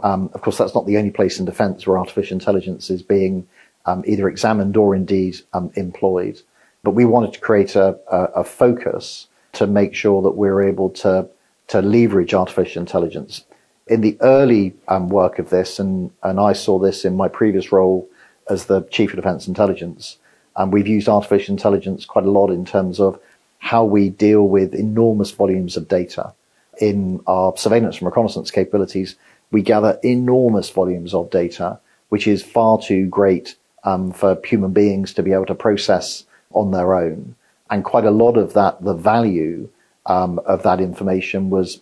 Um, 0.01 0.29
of 0.33 0.41
course, 0.41 0.57
that's 0.57 0.73
not 0.73 0.87
the 0.87 0.97
only 0.97 1.11
place 1.11 1.39
in 1.39 1.45
defence 1.45 1.85
where 1.85 1.99
artificial 1.99 2.35
intelligence 2.35 2.89
is 2.89 3.03
being 3.03 3.47
um, 3.85 4.03
either 4.05 4.27
examined 4.27 4.77
or 4.77 4.95
indeed 4.95 5.37
um, 5.53 5.71
employed. 5.75 6.41
But 6.83 6.91
we 6.91 7.05
wanted 7.05 7.33
to 7.33 7.39
create 7.39 7.75
a, 7.75 7.97
a, 8.11 8.23
a, 8.41 8.43
focus 8.43 9.27
to 9.53 9.67
make 9.67 9.95
sure 9.95 10.21
that 10.21 10.31
we're 10.31 10.61
able 10.61 10.89
to 10.91 11.27
to 11.67 11.81
leverage 11.81 12.33
artificial 12.33 12.79
intelligence. 12.79 13.43
In 13.87 14.01
the 14.01 14.17
early 14.21 14.75
um, 14.87 15.09
work 15.09 15.39
of 15.39 15.49
this, 15.49 15.79
and, 15.79 16.11
and 16.21 16.39
I 16.39 16.53
saw 16.53 16.77
this 16.77 17.05
in 17.05 17.17
my 17.17 17.27
previous 17.27 17.71
role 17.71 18.07
as 18.49 18.65
the 18.65 18.81
Chief 18.91 19.11
of 19.11 19.15
Defence 19.15 19.47
Intelligence, 19.47 20.17
and 20.55 20.71
we've 20.71 20.87
used 20.87 21.09
artificial 21.09 21.53
intelligence 21.53 22.05
quite 22.05 22.25
a 22.25 22.31
lot 22.31 22.51
in 22.51 22.65
terms 22.65 22.99
of 22.99 23.19
how 23.57 23.83
we 23.83 24.09
deal 24.09 24.47
with 24.47 24.75
enormous 24.75 25.31
volumes 25.31 25.75
of 25.75 25.87
data. 25.87 26.33
In 26.79 27.21
our 27.25 27.55
surveillance 27.57 27.97
and 27.97 28.05
reconnaissance 28.05 28.51
capabilities, 28.51 29.15
we 29.51 29.63
gather 29.63 29.99
enormous 30.03 30.69
volumes 30.69 31.13
of 31.13 31.31
data, 31.31 31.79
which 32.09 32.27
is 32.27 32.43
far 32.43 32.79
too 32.79 33.07
great 33.07 33.55
um, 33.85 34.11
for 34.11 34.39
human 34.45 34.71
beings 34.71 35.13
to 35.13 35.23
be 35.23 35.31
able 35.31 35.45
to 35.45 35.55
process 35.55 36.25
on 36.51 36.71
their 36.71 36.95
own. 36.95 37.35
And 37.69 37.83
quite 37.83 38.05
a 38.05 38.11
lot 38.11 38.37
of 38.37 38.53
that, 38.53 38.83
the 38.83 38.93
value 38.93 39.69
um, 40.05 40.39
of 40.39 40.63
that 40.63 40.79
information 40.81 41.49
was, 41.49 41.81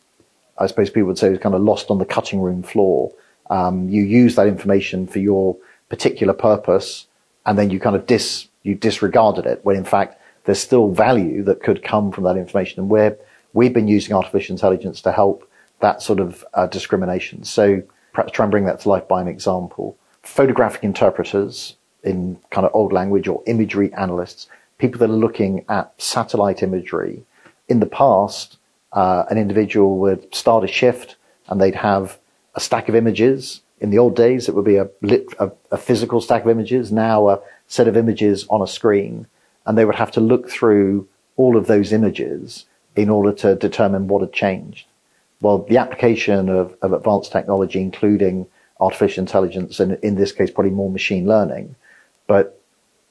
I 0.57 0.67
suppose 0.67 0.89
people 0.89 1.07
would 1.07 1.17
say, 1.17 1.29
was 1.29 1.39
kind 1.39 1.55
of 1.55 1.61
lost 1.61 1.89
on 1.89 1.97
the 1.97 2.05
cutting 2.05 2.41
room 2.41 2.63
floor. 2.63 3.11
Um, 3.49 3.89
you 3.89 4.03
use 4.03 4.35
that 4.35 4.47
information 4.47 5.07
for 5.07 5.19
your 5.19 5.57
particular 5.89 6.33
purpose, 6.33 7.07
and 7.45 7.57
then 7.57 7.69
you 7.69 7.79
kind 7.79 7.95
of 7.95 8.05
dis 8.05 8.47
you 8.63 8.75
disregarded 8.75 9.45
it. 9.45 9.59
When 9.63 9.75
in 9.75 9.83
fact 9.83 10.21
there's 10.45 10.59
still 10.59 10.89
value 10.89 11.43
that 11.43 11.63
could 11.63 11.83
come 11.83 12.11
from 12.11 12.25
that 12.25 12.37
information. 12.37 12.81
And 12.81 12.89
we're, 12.89 13.17
we've 13.53 13.73
been 13.73 13.87
using 13.87 14.13
artificial 14.13 14.53
intelligence 14.53 15.01
to 15.01 15.11
help 15.11 15.49
that 15.79 16.01
sort 16.01 16.19
of 16.19 16.45
uh, 16.53 16.67
discrimination. 16.67 17.43
So 17.43 17.81
perhaps 18.13 18.31
try 18.31 18.43
and 18.43 18.51
bring 18.51 18.65
that 18.65 18.81
to 18.81 18.89
life 18.89 19.07
by 19.07 19.21
an 19.21 19.27
example. 19.27 19.97
Photographic 20.21 20.83
interpreters 20.83 21.75
in 22.03 22.39
kind 22.49 22.65
of 22.65 22.71
old 22.73 22.93
language 22.93 23.27
or 23.27 23.43
imagery 23.47 23.93
analysts, 23.93 24.47
people 24.77 24.99
that 24.99 25.09
are 25.09 25.13
looking 25.13 25.65
at 25.69 25.93
satellite 26.01 26.63
imagery. 26.63 27.23
In 27.67 27.79
the 27.79 27.85
past, 27.85 28.57
uh, 28.91 29.23
an 29.29 29.37
individual 29.37 29.97
would 29.99 30.33
start 30.33 30.63
a 30.63 30.67
shift 30.67 31.15
and 31.47 31.59
they'd 31.59 31.75
have 31.75 32.19
a 32.55 32.59
stack 32.59 32.89
of 32.89 32.95
images. 32.95 33.61
In 33.79 33.89
the 33.89 33.97
old 33.97 34.15
days, 34.15 34.47
it 34.47 34.55
would 34.55 34.65
be 34.65 34.77
a, 34.77 34.89
lit, 35.01 35.25
a, 35.39 35.51
a 35.71 35.77
physical 35.77 36.21
stack 36.21 36.43
of 36.43 36.49
images. 36.49 36.91
Now, 36.91 37.29
a 37.29 37.39
set 37.67 37.87
of 37.87 37.97
images 37.97 38.45
on 38.49 38.61
a 38.61 38.67
screen 38.67 39.27
and 39.65 39.77
they 39.77 39.85
would 39.85 39.95
have 39.95 40.11
to 40.11 40.21
look 40.21 40.49
through 40.49 41.07
all 41.35 41.57
of 41.57 41.67
those 41.67 41.93
images 41.93 42.65
in 42.95 43.09
order 43.09 43.31
to 43.31 43.55
determine 43.55 44.07
what 44.07 44.21
had 44.21 44.33
changed. 44.33 44.85
Well, 45.41 45.59
the 45.59 45.77
application 45.77 46.49
of, 46.49 46.75
of 46.81 46.93
advanced 46.93 47.31
technology, 47.31 47.81
including 47.81 48.47
artificial 48.79 49.21
intelligence, 49.21 49.79
and 49.79 49.93
in 50.03 50.15
this 50.15 50.31
case, 50.31 50.51
probably 50.51 50.71
more 50.71 50.91
machine 50.91 51.25
learning, 51.27 51.75
but 52.33 52.59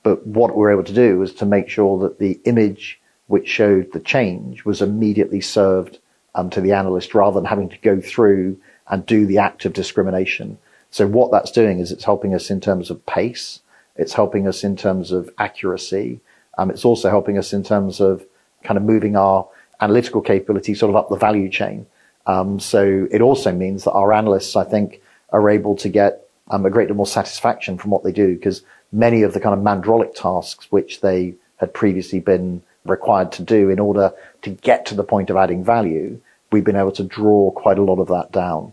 but 0.03 0.27
what 0.27 0.51
we 0.51 0.57
were 0.57 0.73
able 0.73 0.83
to 0.83 1.01
do 1.07 1.17
was 1.17 1.33
to 1.35 1.47
make 1.47 1.69
sure 1.69 1.97
that 2.01 2.19
the 2.19 2.41
image 2.45 3.01
which 3.29 3.49
showed 3.49 3.93
the 3.93 4.01
change 4.01 4.65
was 4.65 4.83
immediately 4.83 5.41
served 5.41 6.01
um, 6.35 6.51
to 6.51 6.61
the 6.61 6.73
analyst 6.73 7.15
rather 7.15 7.37
than 7.37 7.45
having 7.45 7.69
to 7.69 7.79
go 7.79 8.01
through 8.01 8.59
and 8.89 9.07
do 9.07 9.25
the 9.25 9.39
act 9.39 9.65
of 9.65 9.73
discrimination. 9.73 10.59
So 10.91 11.07
what 11.07 11.31
that's 11.31 11.53
doing 11.53 11.79
is 11.79 11.93
it's 11.93 12.03
helping 12.03 12.35
us 12.35 12.51
in 12.51 12.61
terms 12.61 12.91
of 12.91 13.07
pace. 13.07 13.61
It's 13.95 14.15
helping 14.15 14.49
us 14.49 14.65
in 14.65 14.75
terms 14.77 15.13
of 15.13 15.31
accuracy. 15.39 16.19
Um, 16.59 16.69
it's 16.69 16.85
also 16.85 17.09
helping 17.09 17.39
us 17.39 17.53
in 17.53 17.63
terms 17.63 18.01
of 18.01 18.27
kind 18.65 18.77
of 18.77 18.83
moving 18.83 19.15
our 19.15 19.49
analytical 19.81 20.21
capability 20.21 20.75
sort 20.75 20.91
of 20.91 20.97
up 20.97 21.11
the 21.11 21.17
value 21.29 21.49
chain. 21.49 21.87
Um, 22.27 22.59
so 22.59 23.07
it 23.13 23.21
also 23.21 23.53
means 23.53 23.85
that 23.85 23.93
our 23.93 24.13
analysts, 24.13 24.57
I 24.57 24.65
think, 24.65 25.01
are 25.31 25.49
able 25.49 25.77
to 25.77 25.89
get 25.89 26.29
um, 26.49 26.67
a 26.67 26.71
great 26.71 26.89
deal 26.89 26.97
more 26.97 27.07
satisfaction 27.07 27.79
from 27.79 27.91
what 27.91 28.03
they 28.03 28.13
do 28.13 28.35
because 28.35 28.63
many 28.93 29.23
of 29.23 29.33
the 29.33 29.41
kind 29.41 29.55
of 29.55 29.63
mandraulic 29.63 30.15
tasks 30.15 30.67
which 30.71 31.01
they 31.01 31.35
had 31.57 31.73
previously 31.73 32.21
been 32.21 32.63
required 32.85 33.33
to 33.33 33.43
do 33.43 33.71
in 33.71 33.79
order 33.79 34.13
to 34.43 34.51
get 34.51 34.85
to 34.87 34.95
the 34.95 35.05
point 35.05 35.31
of 35.31 35.37
adding 35.37 35.65
value, 35.65 36.21
we've 36.51 36.65
been 36.65 36.77
able 36.77 36.93
to 36.93 37.05
draw 37.05 37.51
quite 37.53 37.79
a 37.79 37.83
lot 37.83 37.99
of 38.01 38.09
that 38.09 38.33
down. 38.33 38.73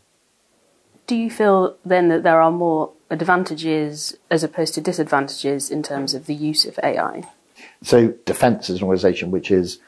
Do 1.08 1.16
you 1.16 1.30
feel 1.30 1.76
then 1.86 2.10
that 2.10 2.24
there 2.24 2.42
are 2.42 2.52
more 2.52 2.92
advantages 3.10 4.18
as 4.30 4.44
opposed 4.44 4.74
to 4.76 4.82
disadvantages 4.82 5.72
in 5.72 5.82
terms 5.82 6.14
of 6.14 6.26
the 6.26 6.36
use 6.36 6.66
of 6.66 6.80
AI? 6.84 7.24
So 7.82 8.10
defence 8.26 8.70
is 8.70 8.78
an 8.78 8.84
organisation 8.84 9.32
which 9.32 9.52
is 9.52 9.80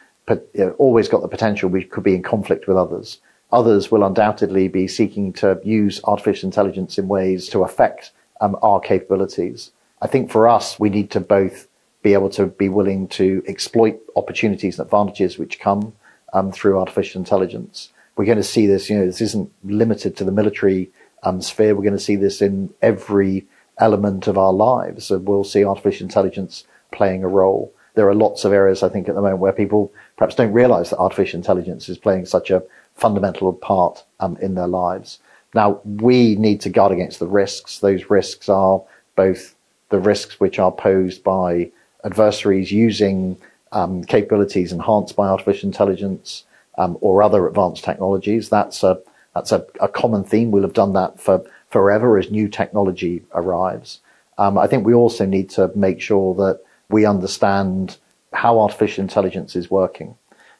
always 0.77 1.07
got 1.07 1.21
the 1.21 1.27
potential 1.27 1.69
we 1.69 1.83
could 1.83 2.03
be 2.03 2.15
in 2.15 2.23
conflict 2.23 2.67
with 2.67 2.77
others. 2.77 3.19
Others 3.51 3.91
will 3.91 4.03
undoubtedly 4.03 4.67
be 4.67 4.87
seeking 4.87 5.33
to 5.33 5.59
use 5.63 5.99
artificial 6.05 6.47
intelligence 6.47 6.97
in 6.97 7.07
ways 7.07 7.49
to 7.49 7.63
affect 7.63 8.11
um, 8.39 8.57
our 8.61 8.79
capabilities. 8.79 9.71
I 10.01 10.07
think 10.07 10.31
for 10.31 10.47
us, 10.47 10.79
we 10.79 10.89
need 10.89 11.11
to 11.11 11.19
both 11.19 11.67
be 12.01 12.13
able 12.13 12.29
to 12.31 12.47
be 12.47 12.69
willing 12.69 13.07
to 13.09 13.43
exploit 13.47 13.99
opportunities 14.15 14.79
and 14.79 14.85
advantages 14.85 15.37
which 15.37 15.59
come 15.59 15.93
um, 16.33 16.51
through 16.51 16.79
artificial 16.79 17.19
intelligence. 17.19 17.89
We're 18.15 18.25
going 18.25 18.37
to 18.37 18.43
see 18.43 18.67
this, 18.67 18.89
you 18.89 18.97
know, 18.97 19.05
this 19.05 19.21
isn't 19.21 19.51
limited 19.63 20.15
to 20.17 20.23
the 20.23 20.31
military 20.31 20.91
um, 21.23 21.41
sphere. 21.41 21.75
We're 21.75 21.83
going 21.83 21.93
to 21.93 21.99
see 21.99 22.15
this 22.15 22.41
in 22.41 22.73
every 22.81 23.45
element 23.77 24.27
of 24.27 24.37
our 24.37 24.53
lives. 24.53 25.05
So 25.05 25.17
we'll 25.17 25.43
see 25.43 25.63
artificial 25.63 26.05
intelligence 26.05 26.65
playing 26.91 27.23
a 27.23 27.27
role 27.27 27.73
there 27.95 28.07
are 28.07 28.15
lots 28.15 28.45
of 28.45 28.53
areas 28.53 28.83
I 28.83 28.89
think 28.89 29.09
at 29.09 29.15
the 29.15 29.21
moment 29.21 29.39
where 29.39 29.51
people 29.51 29.91
perhaps 30.17 30.35
don't 30.35 30.53
realize 30.53 30.89
that 30.89 30.97
artificial 30.97 31.37
intelligence 31.37 31.89
is 31.89 31.97
playing 31.97 32.25
such 32.25 32.49
a 32.49 32.63
fundamental 32.95 33.53
part 33.53 34.03
um, 34.19 34.37
in 34.41 34.55
their 34.55 34.67
lives. 34.67 35.19
Now 35.53 35.81
we 35.83 36.35
need 36.35 36.61
to 36.61 36.69
guard 36.69 36.91
against 36.91 37.19
the 37.19 37.27
risks. 37.27 37.79
Those 37.79 38.09
risks 38.09 38.47
are 38.49 38.81
both 39.15 39.55
the 39.89 39.99
risks 39.99 40.39
which 40.39 40.59
are 40.59 40.71
posed 40.71 41.23
by 41.23 41.71
adversaries 42.03 42.71
using 42.71 43.37
um, 43.71 44.03
capabilities 44.03 44.71
enhanced 44.71 45.15
by 45.15 45.27
artificial 45.27 45.67
intelligence 45.67 46.43
um, 46.77 46.97
or 47.01 47.21
other 47.21 47.47
advanced 47.47 47.83
technologies. 47.83 48.49
That's 48.49 48.83
a 48.83 48.99
that's 49.33 49.51
a, 49.51 49.65
a, 49.79 49.87
common 49.87 50.25
theme. 50.25 50.51
We'll 50.51 50.63
have 50.63 50.73
done 50.73 50.91
that 50.93 51.19
for 51.19 51.45
forever 51.69 52.17
as 52.17 52.29
new 52.29 52.49
technology 52.49 53.23
arrives. 53.33 54.01
Um, 54.37 54.57
I 54.57 54.67
think 54.67 54.85
we 54.85 54.93
also 54.93 55.25
need 55.25 55.49
to 55.51 55.71
make 55.73 56.01
sure 56.01 56.35
that 56.35 56.61
we 56.91 57.05
understand 57.05 57.97
how 58.33 58.59
artificial 58.59 59.01
intelligence 59.01 59.55
is 59.55 59.69
working. 59.69 60.15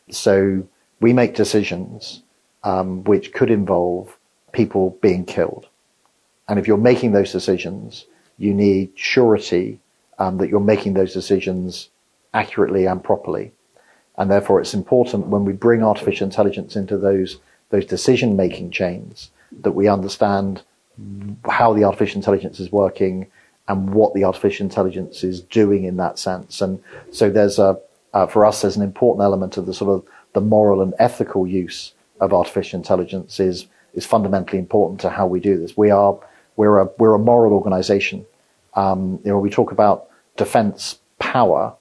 So 0.10 0.68
we 1.00 1.14
make 1.14 1.36
decisions 1.36 2.24
um, 2.64 3.04
which 3.04 3.34
could 3.34 3.50
involve 3.50 4.18
people 4.52 4.98
being 5.02 5.26
killed. 5.26 5.68
And 6.48 6.60
if 6.60 6.68
you're 6.68 6.78
making 6.78 7.14
those 7.14 7.32
decisions, 7.32 8.06
you 8.38 8.54
need 8.54 8.92
surety 8.96 9.80
um, 10.20 10.38
that 10.38 10.50
you're 10.50 10.60
making 10.60 10.94
those 10.94 11.14
decisions 11.14 11.90
accurately 12.34 12.86
and 12.86 13.04
properly. 13.04 13.52
And 14.18 14.30
therefore, 14.30 14.60
it's 14.60 14.74
important 14.74 15.28
when 15.28 15.46
we 15.46 15.54
bring 15.54 15.84
artificial 15.84 16.26
intelligence 16.26 16.76
into 16.76 16.98
those 16.98 17.38
those 17.70 17.86
decision 17.86 18.36
making 18.36 18.70
chains 18.70 19.32
that 19.62 19.72
we 19.72 19.88
understand 19.88 20.62
how 21.50 21.74
the 21.74 21.86
artificial 21.86 22.18
intelligence 22.18 22.60
is 22.60 22.70
working 22.70 23.28
and 23.68 23.94
what 23.94 24.14
the 24.14 24.24
artificial 24.24 24.66
intelligence 24.66 25.24
is 25.24 25.42
doing 25.42 25.84
in 25.84 25.98
that 25.98 26.20
sense. 26.20 26.62
And 26.62 26.82
so 27.12 27.30
there's 27.30 27.60
a, 27.60 27.80
uh, 28.14 28.28
for 28.28 28.46
us, 28.46 28.62
there's 28.62 28.76
an 28.76 28.84
important 28.84 29.24
element 29.24 29.58
of 29.58 29.66
the 29.66 29.74
sort 29.74 29.92
of 29.92 30.06
the 30.34 30.42
moral 30.42 30.82
and 30.82 30.94
ethical 31.00 31.48
use 31.48 31.94
of 32.20 32.34
artificial 32.34 32.78
intelligence 32.78 33.40
is, 33.40 33.68
is 33.94 34.06
fundamentally 34.06 34.60
important 34.60 35.00
to 35.02 35.10
how 35.10 35.28
we 35.28 35.40
do 35.40 35.58
this. 35.58 35.78
We 35.78 35.90
are, 35.90 36.18
we're 36.56 36.80
a, 36.80 36.90
we're 36.98 37.16
a 37.16 37.20
moral 37.20 37.54
organization. 37.54 38.26
Um, 38.74 39.20
you 39.24 39.32
know, 39.32 39.40
we 39.40 39.50
talk 39.50 39.72
about 39.72 40.10
defense 40.38 41.00
power. 41.20 41.76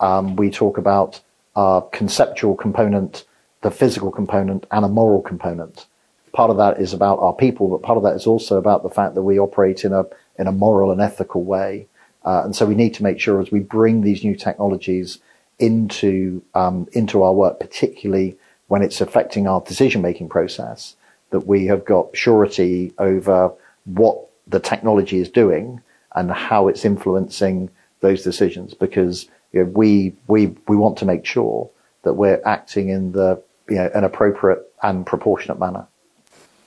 Um, 0.00 0.36
we 0.36 0.50
talk 0.50 0.78
about 0.78 1.20
a 1.56 1.82
conceptual 1.92 2.54
component, 2.54 3.24
the 3.62 3.70
physical 3.70 4.10
component, 4.10 4.66
and 4.70 4.84
a 4.84 4.88
moral 4.88 5.22
component. 5.22 5.86
Part 6.32 6.50
of 6.50 6.56
that 6.56 6.80
is 6.80 6.94
about 6.94 7.18
our 7.18 7.34
people, 7.34 7.68
but 7.68 7.82
part 7.82 7.98
of 7.98 8.02
that 8.04 8.14
is 8.14 8.26
also 8.26 8.56
about 8.56 8.82
the 8.82 8.88
fact 8.88 9.14
that 9.14 9.22
we 9.22 9.38
operate 9.38 9.84
in 9.84 9.92
a 9.92 10.04
in 10.38 10.46
a 10.46 10.52
moral 10.52 10.90
and 10.90 11.00
ethical 11.00 11.44
way. 11.44 11.86
Uh, 12.24 12.42
and 12.44 12.54
so 12.54 12.66
we 12.66 12.74
need 12.74 12.94
to 12.94 13.02
make 13.02 13.18
sure 13.18 13.40
as 13.40 13.50
we 13.50 13.60
bring 13.60 14.02
these 14.02 14.24
new 14.24 14.36
technologies 14.36 15.18
into 15.58 16.42
um, 16.54 16.88
into 16.92 17.22
our 17.22 17.32
work, 17.32 17.60
particularly 17.60 18.36
when 18.68 18.82
it's 18.82 19.00
affecting 19.00 19.46
our 19.46 19.60
decision 19.60 20.00
making 20.00 20.28
process, 20.28 20.96
that 21.30 21.46
we 21.46 21.66
have 21.66 21.84
got 21.84 22.16
surety 22.16 22.92
over 22.98 23.52
what 23.84 24.28
the 24.46 24.60
technology 24.60 25.18
is 25.18 25.28
doing 25.28 25.80
and 26.14 26.30
how 26.30 26.68
it's 26.68 26.84
influencing 26.84 27.70
those 28.00 28.22
decisions 28.22 28.74
because 28.74 29.28
you 29.52 29.64
know, 29.64 29.70
we, 29.70 30.14
we, 30.26 30.54
we 30.68 30.76
want 30.76 30.98
to 30.98 31.04
make 31.04 31.24
sure 31.24 31.70
that 32.02 32.14
we're 32.14 32.40
acting 32.44 32.88
in 32.88 33.12
the, 33.12 33.42
you 33.68 33.76
know, 33.76 33.90
an 33.94 34.04
appropriate 34.04 34.60
and 34.82 35.06
proportionate 35.06 35.58
manner. 35.58 35.86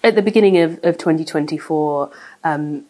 At 0.04 0.16
the 0.16 0.22
beginning 0.22 0.58
of, 0.58 0.80
of 0.84 0.98
2024, 0.98 2.12
um, 2.44 2.86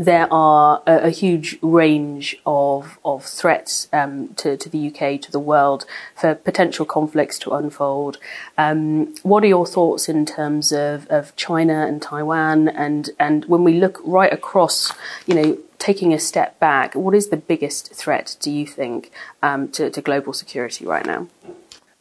there 0.00 0.32
are 0.32 0.82
a, 0.86 1.08
a, 1.08 1.10
huge 1.10 1.58
range 1.60 2.34
of 2.46 2.98
of 3.04 3.22
threats 3.22 3.86
um, 3.92 4.28
to, 4.36 4.56
to 4.56 4.68
the 4.70 4.88
UK, 4.88 5.20
to 5.20 5.30
the 5.30 5.38
world, 5.38 5.84
for 6.16 6.34
potential 6.34 6.86
conflicts 6.86 7.38
to 7.40 7.50
unfold. 7.50 8.16
Um, 8.56 9.14
what 9.22 9.44
are 9.44 9.48
your 9.48 9.66
thoughts 9.66 10.08
in 10.08 10.24
terms 10.24 10.72
of, 10.72 11.06
of 11.08 11.36
China 11.36 11.86
and 11.86 12.00
Taiwan? 12.00 12.68
And 12.68 13.10
and 13.18 13.44
when 13.44 13.62
we 13.62 13.74
look 13.78 14.00
right 14.02 14.32
across, 14.32 14.90
you 15.26 15.34
know, 15.34 15.58
taking 15.78 16.14
a 16.14 16.18
step 16.18 16.58
back, 16.58 16.94
what 16.94 17.14
is 17.14 17.28
the 17.28 17.36
biggest 17.36 17.92
threat, 17.92 18.36
do 18.40 18.50
you 18.50 18.66
think, 18.66 19.10
um, 19.42 19.68
to, 19.68 19.90
to 19.90 20.00
global 20.00 20.32
security 20.32 20.86
right 20.86 21.04
now? 21.04 21.28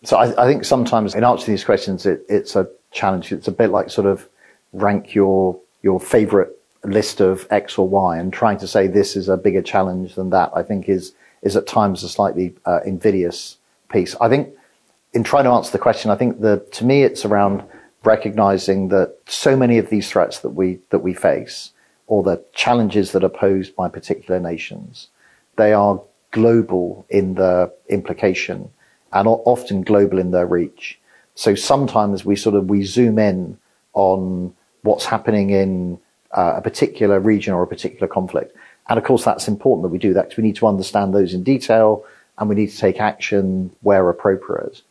So 0.04 0.16
I, 0.16 0.42
I 0.42 0.48
think 0.48 0.64
sometimes 0.64 1.16
in 1.16 1.26
answering 1.26 1.54
these 1.54 1.66
questions, 1.66 2.06
it, 2.06 2.26
it's 2.30 2.56
a 2.56 2.70
challenge. 2.92 3.34
It's 3.34 3.50
a 3.50 3.52
bit 3.52 3.72
like 3.72 3.90
sort 3.90 4.08
of 4.08 4.26
rank 4.72 5.14
your 5.14 5.60
your 5.82 6.00
favorite 6.00 6.59
list 6.84 7.20
of 7.20 7.48
X 7.50 7.78
or 7.78 7.88
Y 7.88 8.18
and 8.18 8.32
trying 8.32 8.58
to 8.60 8.68
say 8.68 8.88
this 8.88 9.16
is 9.16 9.30
a 9.30 9.38
bigger 9.38 9.62
challenge 9.62 10.16
than 10.16 10.30
that, 10.30 10.52
I 10.54 10.64
think 10.64 10.88
is, 10.90 11.14
is 11.42 11.56
at 11.56 11.68
times 11.68 12.04
a 12.04 12.10
slightly 12.10 12.56
uh, 12.66 12.80
invidious 12.86 13.58
piece. 13.92 14.16
I 14.22 14.30
think 14.30 14.50
in 15.14 15.24
trying 15.24 15.46
to 15.46 15.52
answer 15.52 15.72
the 15.72 15.80
question, 15.80 16.12
I 16.12 16.16
think 16.16 16.42
that 16.42 16.72
to 16.74 16.86
me 16.86 17.04
it's 17.04 17.26
around 17.26 17.64
recognizing 18.04 18.90
that 18.90 19.18
so 19.28 19.58
many 19.58 19.78
of 19.78 19.90
these 19.90 20.10
threats 20.10 20.40
that 20.40 20.50
we, 20.50 20.80
that 20.90 21.00
we 21.00 21.14
face 21.14 21.72
or 22.08 22.24
the 22.24 22.44
challenges 22.54 23.12
that 23.12 23.24
are 23.24 23.30
posed 23.30 23.76
by 23.76 23.90
particular 23.90 24.40
nations, 24.40 25.10
they 25.58 25.74
are 25.74 26.02
global 26.32 27.06
in 27.10 27.36
their 27.36 27.72
implication 27.90 28.70
and 29.12 29.28
often 29.28 29.82
global 29.82 30.20
in 30.20 30.32
their 30.32 30.46
reach. 30.46 31.00
So 31.36 31.56
sometimes 31.56 32.24
we 32.24 32.36
sort 32.36 32.56
of, 32.56 32.70
we 32.70 32.84
zoom 32.84 33.18
in 33.18 33.58
on 33.94 34.54
what's 34.84 35.06
happening 35.06 35.50
in 35.50 36.00
uh, 36.32 36.54
a 36.58 36.62
particular 36.62 37.20
region 37.20 37.54
or 37.54 37.64
a 37.64 37.68
particular 37.68 38.08
conflict. 38.08 38.56
And 38.88 38.98
of 38.98 39.06
course, 39.06 39.24
that's 39.24 39.48
important 39.48 39.84
that 39.84 39.90
we 39.90 39.98
do 39.98 40.14
that 40.14 40.30
because 40.30 40.38
we 40.38 40.44
need 40.44 40.56
to 40.58 40.68
understand 40.68 41.14
those 41.14 41.34
in 41.34 41.44
detail 41.44 42.06
and 42.38 42.50
we 42.50 42.56
need 42.56 42.72
to 42.72 42.78
take 42.78 43.00
action 43.00 43.72
where 43.82 44.10
appropriate. 44.10 44.82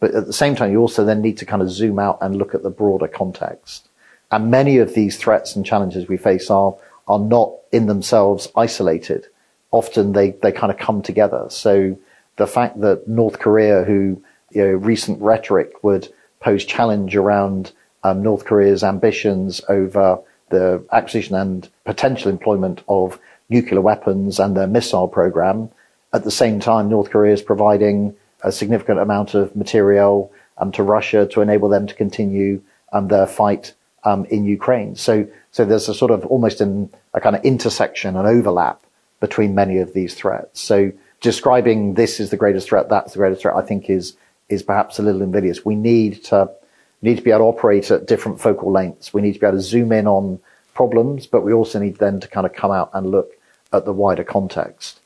But 0.00 0.14
at 0.14 0.26
the 0.26 0.32
same 0.32 0.54
time, 0.54 0.70
you 0.70 0.80
also 0.80 1.04
then 1.04 1.20
need 1.20 1.38
to 1.38 1.46
kind 1.46 1.62
of 1.62 1.70
zoom 1.70 1.98
out 1.98 2.18
and 2.20 2.36
look 2.36 2.54
at 2.54 2.62
the 2.62 2.70
broader 2.70 3.08
context. 3.08 3.88
And 4.30 4.50
many 4.50 4.78
of 4.78 4.94
these 4.94 5.16
threats 5.16 5.56
and 5.56 5.64
challenges 5.64 6.08
we 6.08 6.16
face 6.16 6.50
are, 6.50 6.76
are 7.08 7.18
not 7.18 7.52
in 7.72 7.86
themselves 7.86 8.48
isolated. 8.54 9.26
Often 9.70 10.12
they, 10.12 10.30
they 10.30 10.52
kind 10.52 10.70
of 10.70 10.78
come 10.78 11.02
together. 11.02 11.46
So 11.50 11.96
the 12.36 12.46
fact 12.46 12.80
that 12.80 13.08
North 13.08 13.38
Korea, 13.38 13.84
who, 13.84 14.22
you 14.50 14.64
know, 14.64 14.72
recent 14.72 15.20
rhetoric 15.20 15.82
would 15.82 16.12
pose 16.40 16.64
challenge 16.64 17.16
around 17.16 17.72
um, 18.04 18.22
North 18.22 18.44
Korea's 18.44 18.84
ambitions 18.84 19.60
over 19.68 20.20
the 20.50 20.84
acquisition 20.92 21.34
and 21.34 21.68
potential 21.84 22.30
employment 22.30 22.82
of 22.88 23.18
nuclear 23.48 23.80
weapons 23.80 24.38
and 24.38 24.56
their 24.56 24.66
missile 24.66 25.08
program. 25.08 25.70
At 26.12 26.24
the 26.24 26.30
same 26.30 26.60
time, 26.60 26.88
North 26.88 27.10
Korea 27.10 27.34
is 27.34 27.42
providing 27.42 28.14
a 28.42 28.52
significant 28.52 28.98
amount 29.00 29.34
of 29.34 29.54
material 29.56 30.32
um, 30.58 30.72
to 30.72 30.82
Russia 30.82 31.26
to 31.26 31.40
enable 31.40 31.68
them 31.68 31.86
to 31.86 31.94
continue 31.94 32.62
um, 32.92 33.08
their 33.08 33.26
fight 33.26 33.74
um, 34.04 34.24
in 34.26 34.44
Ukraine. 34.44 34.96
So, 34.96 35.26
so 35.50 35.64
there's 35.64 35.88
a 35.88 35.94
sort 35.94 36.10
of 36.10 36.24
almost 36.26 36.60
a 36.60 37.20
kind 37.20 37.36
of 37.36 37.44
intersection 37.44 38.16
and 38.16 38.26
overlap 38.26 38.80
between 39.20 39.54
many 39.54 39.78
of 39.78 39.92
these 39.92 40.14
threats. 40.14 40.60
So 40.60 40.92
describing 41.20 41.94
this 41.94 42.20
is 42.20 42.30
the 42.30 42.36
greatest 42.36 42.68
threat, 42.68 42.88
that's 42.88 43.12
the 43.12 43.18
greatest 43.18 43.42
threat, 43.42 43.56
I 43.56 43.62
think 43.62 43.90
is 43.90 44.16
is 44.48 44.62
perhaps 44.62 44.98
a 44.98 45.02
little 45.02 45.20
invidious. 45.20 45.64
We 45.64 45.74
need 45.74 46.24
to 46.24 46.50
we 47.00 47.10
need 47.10 47.16
to 47.16 47.22
be 47.22 47.30
able 47.30 47.40
to 47.40 47.58
operate 47.58 47.90
at 47.90 48.06
different 48.06 48.40
focal 48.40 48.72
lengths. 48.72 49.14
We 49.14 49.22
need 49.22 49.34
to 49.34 49.40
be 49.40 49.46
able 49.46 49.58
to 49.58 49.62
zoom 49.62 49.92
in 49.92 50.06
on 50.06 50.40
problems, 50.74 51.26
but 51.26 51.42
we 51.42 51.52
also 51.52 51.78
need 51.78 51.96
then 51.98 52.20
to 52.20 52.28
kind 52.28 52.46
of 52.46 52.52
come 52.52 52.70
out 52.70 52.90
and 52.92 53.10
look 53.10 53.32
at 53.72 53.84
the 53.84 53.92
wider 53.92 54.24
context. 54.24 55.00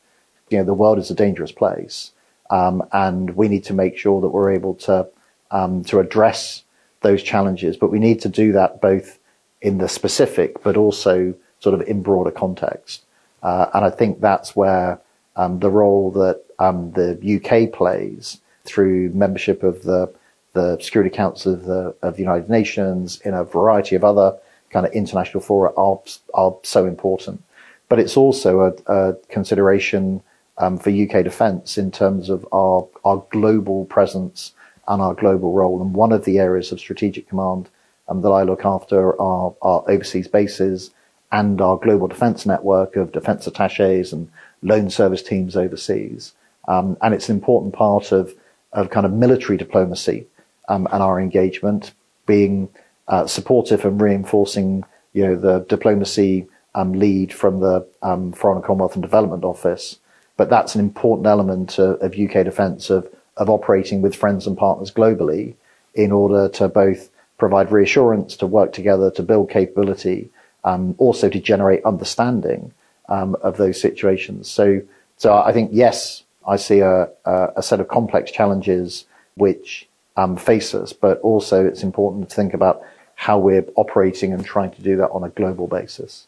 You 0.49 0.59
know, 0.59 0.63
the 0.63 0.73
world 0.73 0.99
is 0.99 1.11
a 1.11 1.15
dangerous 1.15 1.51
place, 1.51 2.11
um, 2.49 2.83
and 2.91 3.35
we 3.35 3.47
need 3.47 3.63
to 3.65 3.73
make 3.73 3.97
sure 3.97 4.21
that 4.21 4.29
we're 4.29 4.51
able 4.51 4.75
to 4.75 5.07
um, 5.51 5.83
to 5.85 5.99
address 5.99 6.63
those 7.01 7.21
challenges. 7.21 7.77
But 7.77 7.91
we 7.91 7.99
need 7.99 8.21
to 8.21 8.29
do 8.29 8.51
that 8.53 8.81
both 8.81 9.19
in 9.61 9.77
the 9.77 9.89
specific, 9.89 10.61
but 10.63 10.77
also 10.77 11.33
sort 11.59 11.73
of 11.73 11.87
in 11.87 12.01
broader 12.01 12.31
context. 12.31 13.05
Uh, 13.41 13.67
and 13.73 13.85
I 13.85 13.89
think 13.89 14.19
that's 14.19 14.55
where 14.55 14.99
um, 15.35 15.59
the 15.59 15.69
role 15.69 16.11
that 16.11 16.43
um, 16.59 16.91
the 16.91 17.17
UK 17.37 17.73
plays 17.73 18.39
through 18.65 19.09
membership 19.09 19.63
of 19.63 19.83
the 19.83 20.13
the 20.53 20.79
Security 20.79 21.09
Council 21.09 21.53
of 21.53 21.65
the, 21.65 21.95
of 22.01 22.15
the 22.15 22.21
United 22.21 22.49
Nations, 22.49 23.19
in 23.21 23.33
a 23.33 23.43
variety 23.43 23.95
of 23.95 24.03
other 24.03 24.37
kind 24.69 24.85
of 24.85 24.91
international 24.93 25.41
fora 25.41 25.73
are, 25.75 25.99
are 26.33 26.55
so 26.63 26.85
important. 26.85 27.43
But 27.89 27.99
it's 27.99 28.17
also 28.17 28.61
a, 28.61 28.91
a 28.91 29.13
consideration 29.29 30.21
um, 30.57 30.77
for 30.77 30.89
UK 30.89 31.23
defence 31.23 31.77
in 31.77 31.91
terms 31.91 32.29
of 32.29 32.47
our, 32.51 32.87
our 33.03 33.23
global 33.31 33.85
presence 33.85 34.53
and 34.87 35.01
our 35.01 35.13
global 35.13 35.53
role. 35.53 35.81
And 35.81 35.93
one 35.93 36.11
of 36.11 36.25
the 36.25 36.39
areas 36.39 36.71
of 36.71 36.79
strategic 36.79 37.27
command 37.27 37.69
um, 38.07 38.21
that 38.21 38.29
I 38.29 38.43
look 38.43 38.65
after 38.65 39.19
are 39.19 39.55
our 39.61 39.83
overseas 39.89 40.27
bases 40.27 40.91
and 41.31 41.59
our 41.61 41.77
global 41.77 42.07
defence 42.07 42.45
network 42.45 42.95
of 42.95 43.11
defence 43.11 43.47
attaches 43.47 44.13
and 44.13 44.29
loan 44.61 44.89
service 44.89 45.23
teams 45.23 45.55
overseas. 45.55 46.33
Um, 46.67 46.95
and 47.01 47.13
it's 47.13 47.29
an 47.29 47.35
important 47.35 47.73
part 47.73 48.11
of, 48.11 48.35
of 48.71 48.91
kind 48.91 49.05
of 49.05 49.13
military 49.13 49.57
diplomacy 49.57 50.27
um, 50.69 50.87
and 50.91 51.03
our 51.03 51.19
engagement, 51.19 51.93
being 52.25 52.69
uh, 53.07 53.27
supportive 53.27 53.85
and 53.85 54.01
reinforcing, 54.01 54.83
you 55.13 55.25
know, 55.25 55.35
the 55.35 55.59
diplomacy 55.69 56.47
um, 56.75 56.93
lead 56.93 57.33
from 57.33 57.59
the 57.59 57.85
um, 58.01 58.31
Foreign 58.31 58.61
Commonwealth 58.61 58.95
and 58.95 59.03
Development 59.03 59.43
Office. 59.43 59.99
But 60.37 60.49
that's 60.49 60.73
an 60.73 60.81
important 60.81 61.27
element 61.27 61.77
of, 61.77 62.01
of 62.01 62.17
UK 62.17 62.43
defence 62.43 62.89
of 62.89 63.09
of 63.37 63.49
operating 63.49 64.01
with 64.01 64.15
friends 64.15 64.45
and 64.47 64.57
partners 64.57 64.91
globally 64.91 65.55
in 65.95 66.11
order 66.11 66.49
to 66.49 66.67
both 66.67 67.09
provide 67.37 67.71
reassurance, 67.71 68.35
to 68.37 68.47
work 68.47 68.73
together, 68.73 69.11
to 69.11 69.23
build 69.23 69.49
capability, 69.49 70.29
um, 70.63 70.95
also 70.97 71.29
to 71.29 71.39
generate 71.39 71.83
understanding 71.83 72.71
um, 73.09 73.35
of 73.41 73.57
those 73.57 73.79
situations. 73.79 74.49
So, 74.49 74.81
so 75.17 75.35
I 75.35 75.51
think 75.51 75.71
yes, 75.73 76.23
I 76.47 76.57
see 76.57 76.79
a, 76.79 77.09
a, 77.25 77.47
a 77.57 77.63
set 77.63 77.79
of 77.79 77.87
complex 77.87 78.31
challenges 78.31 79.05
which 79.35 79.87
um, 80.17 80.37
face 80.37 80.73
us, 80.75 80.93
but 80.93 81.19
also 81.21 81.65
it's 81.65 81.83
important 81.83 82.29
to 82.29 82.35
think 82.35 82.53
about 82.53 82.81
how 83.15 83.37
we're 83.37 83.65
operating 83.75 84.33
and 84.33 84.45
trying 84.45 84.71
to 84.71 84.81
do 84.81 84.95
that 84.97 85.09
on 85.09 85.23
a 85.23 85.29
global 85.29 85.67
basis. 85.67 86.27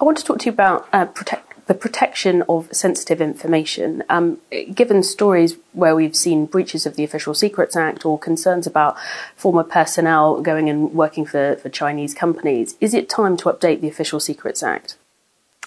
I 0.00 0.04
want 0.04 0.18
to 0.18 0.24
talk 0.24 0.38
to 0.40 0.46
you 0.46 0.52
about 0.52 0.88
uh, 0.92 1.06
protect, 1.06 1.66
the 1.66 1.74
protection 1.74 2.42
of 2.48 2.68
sensitive 2.72 3.20
information. 3.20 4.02
Um, 4.08 4.38
given 4.72 5.02
stories 5.02 5.56
where 5.72 5.94
we've 5.96 6.16
seen 6.16 6.46
breaches 6.46 6.86
of 6.86 6.96
the 6.96 7.04
Official 7.04 7.34
Secrets 7.34 7.76
Act 7.76 8.04
or 8.04 8.18
concerns 8.18 8.66
about 8.66 8.96
former 9.36 9.64
personnel 9.64 10.40
going 10.40 10.68
and 10.68 10.92
working 10.92 11.24
for, 11.24 11.56
for 11.56 11.68
Chinese 11.68 12.14
companies, 12.14 12.76
is 12.80 12.92
it 12.94 13.08
time 13.08 13.36
to 13.38 13.44
update 13.44 13.80
the 13.80 13.88
Official 13.88 14.20
Secrets 14.20 14.62
Act? 14.62 14.96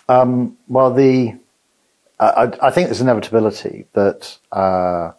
Um, 0.09 0.57
well, 0.67 0.93
the 0.93 1.37
uh, 2.19 2.49
I, 2.61 2.67
I, 2.67 2.71
think 2.71 2.87
there's 2.87 3.01
inevitability 3.01 3.85
that 3.93 4.37
uh, 4.51 5.11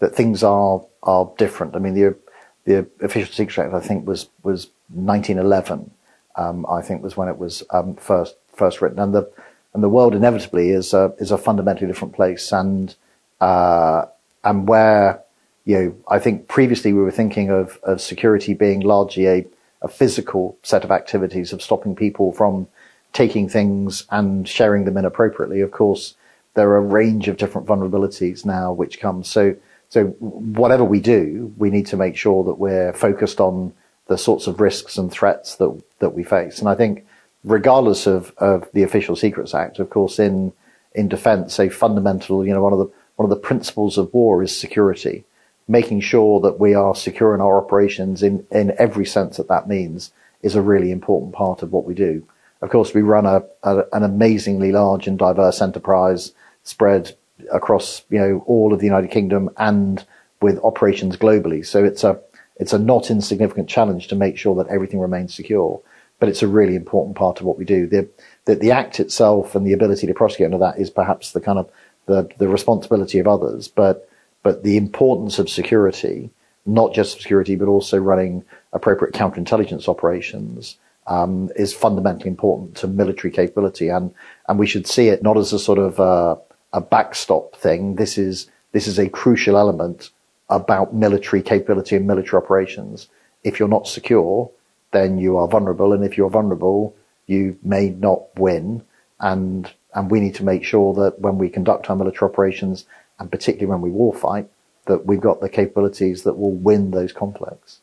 that 0.00 0.14
things 0.14 0.42
are 0.42 0.84
are 1.02 1.30
different. 1.38 1.76
I 1.76 1.78
mean, 1.78 1.94
the 1.94 2.16
the 2.64 2.86
official 3.00 3.32
secret 3.32 3.64
act 3.64 3.74
I 3.74 3.80
think 3.80 4.06
was 4.06 4.28
was 4.42 4.68
1911. 4.88 5.90
Um, 6.36 6.66
I 6.68 6.82
think 6.82 7.02
was 7.02 7.16
when 7.16 7.28
it 7.28 7.38
was 7.38 7.62
um, 7.70 7.96
first 7.96 8.36
first 8.52 8.82
written, 8.82 8.98
and 8.98 9.14
the 9.14 9.30
and 9.72 9.82
the 9.82 9.88
world 9.88 10.14
inevitably 10.14 10.70
is 10.70 10.92
a 10.92 11.14
is 11.18 11.30
a 11.30 11.38
fundamentally 11.38 11.86
different 11.86 12.14
place, 12.14 12.52
and 12.52 12.94
uh, 13.40 14.06
and 14.44 14.68
where 14.68 15.22
you 15.64 15.78
know 15.78 15.96
I 16.08 16.18
think 16.18 16.48
previously 16.48 16.92
we 16.92 17.02
were 17.02 17.10
thinking 17.10 17.50
of 17.50 17.78
of 17.82 18.00
security 18.00 18.54
being 18.54 18.80
largely 18.80 19.26
a 19.26 19.46
a 19.82 19.88
physical 19.88 20.58
set 20.62 20.84
of 20.84 20.90
activities 20.90 21.52
of 21.52 21.62
stopping 21.62 21.96
people 21.96 22.32
from 22.32 22.68
taking 23.12 23.48
things 23.48 24.06
and 24.10 24.46
sharing 24.46 24.84
them 24.84 24.96
inappropriately. 24.96 25.60
Of 25.62 25.70
course, 25.70 26.14
there 26.54 26.68
are 26.70 26.76
a 26.76 26.82
range 26.82 27.28
of 27.28 27.38
different 27.38 27.66
vulnerabilities 27.66 28.44
now 28.44 28.72
which 28.72 29.00
come. 29.00 29.24
So 29.24 29.56
so 29.90 30.06
whatever 30.20 30.84
we 30.84 31.00
do, 31.00 31.52
we 31.58 31.68
need 31.68 31.86
to 31.86 31.96
make 31.96 32.16
sure 32.16 32.44
that 32.44 32.54
we're 32.54 32.92
focused 32.92 33.40
on 33.40 33.74
the 34.06 34.16
sorts 34.16 34.46
of 34.46 34.60
risks 34.60 34.96
and 34.96 35.10
threats 35.10 35.56
that 35.56 35.82
that 35.98 36.14
we 36.14 36.22
face. 36.24 36.60
And 36.60 36.68
I 36.68 36.74
think, 36.74 37.06
regardless 37.44 38.06
of, 38.06 38.32
of 38.38 38.68
the 38.72 38.84
Official 38.84 39.16
Secrets 39.16 39.54
Act, 39.54 39.78
of 39.78 39.90
course, 39.90 40.18
in 40.18 40.52
in 40.94 41.08
defence, 41.08 41.58
a 41.58 41.68
fundamental, 41.68 42.46
you 42.46 42.52
know, 42.52 42.62
one 42.62 42.72
of 42.72 42.78
the 42.78 42.90
one 43.16 43.30
of 43.30 43.30
the 43.30 43.48
principles 43.48 43.98
of 43.98 44.14
war 44.14 44.42
is 44.42 44.58
security, 44.58 45.24
making 45.68 46.00
sure 46.00 46.40
that 46.40 46.58
we 46.58 46.72
are 46.72 46.94
secure 46.94 47.34
in 47.34 47.40
our 47.40 47.58
operations 47.58 48.22
in, 48.22 48.46
in 48.50 48.72
every 48.78 49.04
sense 49.04 49.36
that 49.36 49.48
that 49.48 49.68
means 49.68 50.12
is 50.40 50.54
a 50.54 50.62
really 50.62 50.90
important 50.90 51.34
part 51.34 51.62
of 51.62 51.72
what 51.72 51.84
we 51.84 51.94
do. 51.94 52.26
Of 52.62 52.70
course, 52.70 52.94
we 52.94 53.02
run 53.02 53.26
a, 53.26 53.42
a, 53.62 53.84
an 53.92 54.04
amazingly 54.04 54.72
large 54.72 55.06
and 55.06 55.18
diverse 55.18 55.60
enterprise 55.60 56.32
spread 56.62 57.14
across, 57.52 58.02
you 58.10 58.18
know, 58.18 58.44
all 58.46 58.72
of 58.72 58.80
the 58.80 58.86
United 58.86 59.10
Kingdom 59.10 59.50
and 59.56 60.04
with 60.40 60.58
operations 60.64 61.16
globally. 61.16 61.64
So 61.64 61.84
it's 61.84 62.04
a, 62.04 62.20
it's 62.56 62.72
a 62.72 62.78
not 62.78 63.10
insignificant 63.10 63.68
challenge 63.68 64.08
to 64.08 64.16
make 64.16 64.38
sure 64.38 64.54
that 64.56 64.68
everything 64.68 65.00
remains 65.00 65.34
secure, 65.34 65.80
but 66.18 66.28
it's 66.28 66.42
a 66.42 66.48
really 66.48 66.76
important 66.76 67.16
part 67.16 67.40
of 67.40 67.46
what 67.46 67.58
we 67.58 67.64
do. 67.64 67.86
The, 67.86 68.08
the, 68.44 68.54
the 68.54 68.70
act 68.70 69.00
itself 69.00 69.54
and 69.54 69.66
the 69.66 69.72
ability 69.72 70.06
to 70.06 70.14
prosecute 70.14 70.46
under 70.46 70.58
that 70.58 70.78
is 70.78 70.90
perhaps 70.90 71.32
the 71.32 71.40
kind 71.40 71.58
of 71.58 71.70
the, 72.06 72.28
the 72.38 72.48
responsibility 72.48 73.18
of 73.18 73.26
others, 73.26 73.68
but, 73.68 74.08
but 74.42 74.62
the 74.62 74.76
importance 74.76 75.38
of 75.38 75.48
security, 75.48 76.30
not 76.66 76.94
just 76.94 77.20
security, 77.20 77.56
but 77.56 77.68
also 77.68 77.98
running 77.98 78.44
appropriate 78.72 79.14
counterintelligence 79.14 79.88
operations, 79.88 80.76
um, 81.06 81.50
is 81.56 81.74
fundamentally 81.74 82.28
important 82.28 82.76
to 82.76 82.86
military 82.86 83.32
capability, 83.32 83.88
and 83.88 84.14
and 84.48 84.58
we 84.58 84.66
should 84.66 84.86
see 84.86 85.08
it 85.08 85.22
not 85.22 85.36
as 85.36 85.52
a 85.52 85.58
sort 85.58 85.78
of 85.78 85.98
uh, 85.98 86.36
a 86.72 86.80
backstop 86.80 87.56
thing. 87.56 87.96
This 87.96 88.18
is 88.18 88.48
this 88.72 88.86
is 88.86 88.98
a 88.98 89.08
crucial 89.08 89.56
element 89.56 90.10
about 90.48 90.94
military 90.94 91.42
capability 91.42 91.96
and 91.96 92.06
military 92.06 92.42
operations. 92.42 93.08
If 93.42 93.58
you're 93.58 93.68
not 93.68 93.86
secure, 93.86 94.50
then 94.92 95.18
you 95.18 95.36
are 95.36 95.48
vulnerable, 95.48 95.92
and 95.92 96.04
if 96.04 96.16
you're 96.16 96.30
vulnerable, 96.30 96.94
you 97.26 97.58
may 97.62 97.90
not 97.90 98.22
win. 98.38 98.82
And 99.18 99.70
and 99.94 100.10
we 100.10 100.20
need 100.20 100.34
to 100.36 100.44
make 100.44 100.64
sure 100.64 100.94
that 100.94 101.20
when 101.20 101.38
we 101.38 101.48
conduct 101.48 101.90
our 101.90 101.96
military 101.96 102.30
operations, 102.30 102.84
and 103.18 103.30
particularly 103.30 103.66
when 103.66 103.80
we 103.80 103.90
warfight, 103.90 104.46
that 104.86 105.06
we've 105.06 105.20
got 105.20 105.40
the 105.40 105.48
capabilities 105.48 106.22
that 106.22 106.34
will 106.34 106.52
win 106.52 106.90
those 106.90 107.12
conflicts. 107.12 107.80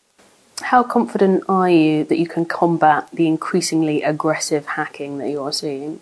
How 0.62 0.84
confident 0.84 1.44
are 1.48 1.70
you 1.70 2.04
that 2.06 2.18
you 2.18 2.28
can 2.28 2.46
combat 2.46 3.10
the 3.14 3.28
increasingly 3.28 4.02
aggressive 4.02 4.66
hacking 4.66 5.20
that 5.20 5.30
you 5.30 5.42
are 5.44 5.52
seeing? 5.52 6.00